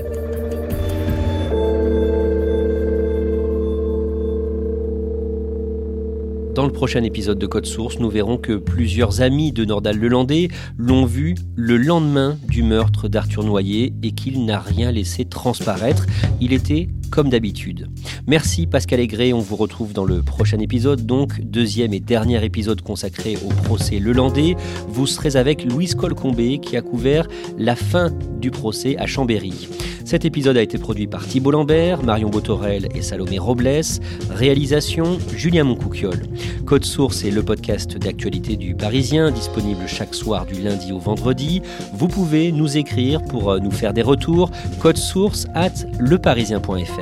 Dans 6.61 6.67
le 6.67 6.73
prochain 6.73 7.01
épisode 7.01 7.39
de 7.39 7.47
Code 7.47 7.65
Source, 7.65 7.97
nous 7.97 8.11
verrons 8.11 8.37
que 8.37 8.53
plusieurs 8.53 9.21
amis 9.21 9.51
de 9.51 9.65
Nordal 9.65 9.97
Lelandais 9.97 10.49
l'ont 10.77 11.05
vu 11.07 11.33
le 11.55 11.75
lendemain 11.75 12.37
du 12.49 12.61
meurtre 12.61 13.07
d'Arthur 13.07 13.43
Noyer 13.43 13.93
et 14.03 14.11
qu'il 14.11 14.45
n'a 14.45 14.59
rien 14.59 14.91
laissé 14.91 15.25
transparaître. 15.25 16.05
Il 16.39 16.53
était 16.53 16.87
comme 17.11 17.29
d'habitude. 17.29 17.89
Merci 18.25 18.65
Pascal 18.65 18.99
Aigret, 19.01 19.33
on 19.33 19.39
vous 19.39 19.55
retrouve 19.55 19.93
dans 19.93 20.05
le 20.05 20.21
prochain 20.21 20.59
épisode, 20.59 21.05
donc 21.05 21.41
deuxième 21.41 21.93
et 21.93 21.99
dernier 21.99 22.43
épisode 22.43 22.81
consacré 22.81 23.37
au 23.45 23.49
procès 23.49 23.99
Lelandais. 23.99 24.55
Vous 24.87 25.05
serez 25.05 25.35
avec 25.35 25.65
Louise 25.65 25.93
Colcombé 25.93 26.59
qui 26.59 26.77
a 26.77 26.81
couvert 26.81 27.27
la 27.57 27.75
fin 27.75 28.09
du 28.39 28.49
procès 28.49 28.97
à 28.97 29.05
Chambéry. 29.05 29.67
Cet 30.05 30.25
épisode 30.25 30.57
a 30.57 30.61
été 30.61 30.77
produit 30.77 31.07
par 31.07 31.25
Thibault 31.25 31.51
Lambert, 31.51 32.03
Marion 32.03 32.29
Botorel 32.29 32.89
et 32.95 33.01
Salomé 33.01 33.39
Robles. 33.39 33.81
Réalisation 34.29 35.17
Julien 35.33 35.63
Moncouquiol. 35.63 36.19
Code 36.65 36.85
Source 36.85 37.23
est 37.23 37.31
le 37.31 37.43
podcast 37.43 37.97
d'actualité 37.97 38.57
du 38.57 38.75
Parisien, 38.75 39.31
disponible 39.31 39.87
chaque 39.87 40.13
soir 40.13 40.45
du 40.45 40.61
lundi 40.61 40.91
au 40.91 40.99
vendredi. 40.99 41.61
Vous 41.93 42.07
pouvez 42.07 42.51
nous 42.51 42.77
écrire 42.77 43.21
pour 43.23 43.51
euh, 43.51 43.59
nous 43.59 43.71
faire 43.71 43.93
des 43.93 44.01
retours. 44.01 44.51
Code 44.79 44.97
source 44.97 45.47
at 45.53 45.85
leparisien.fr. 45.99 47.00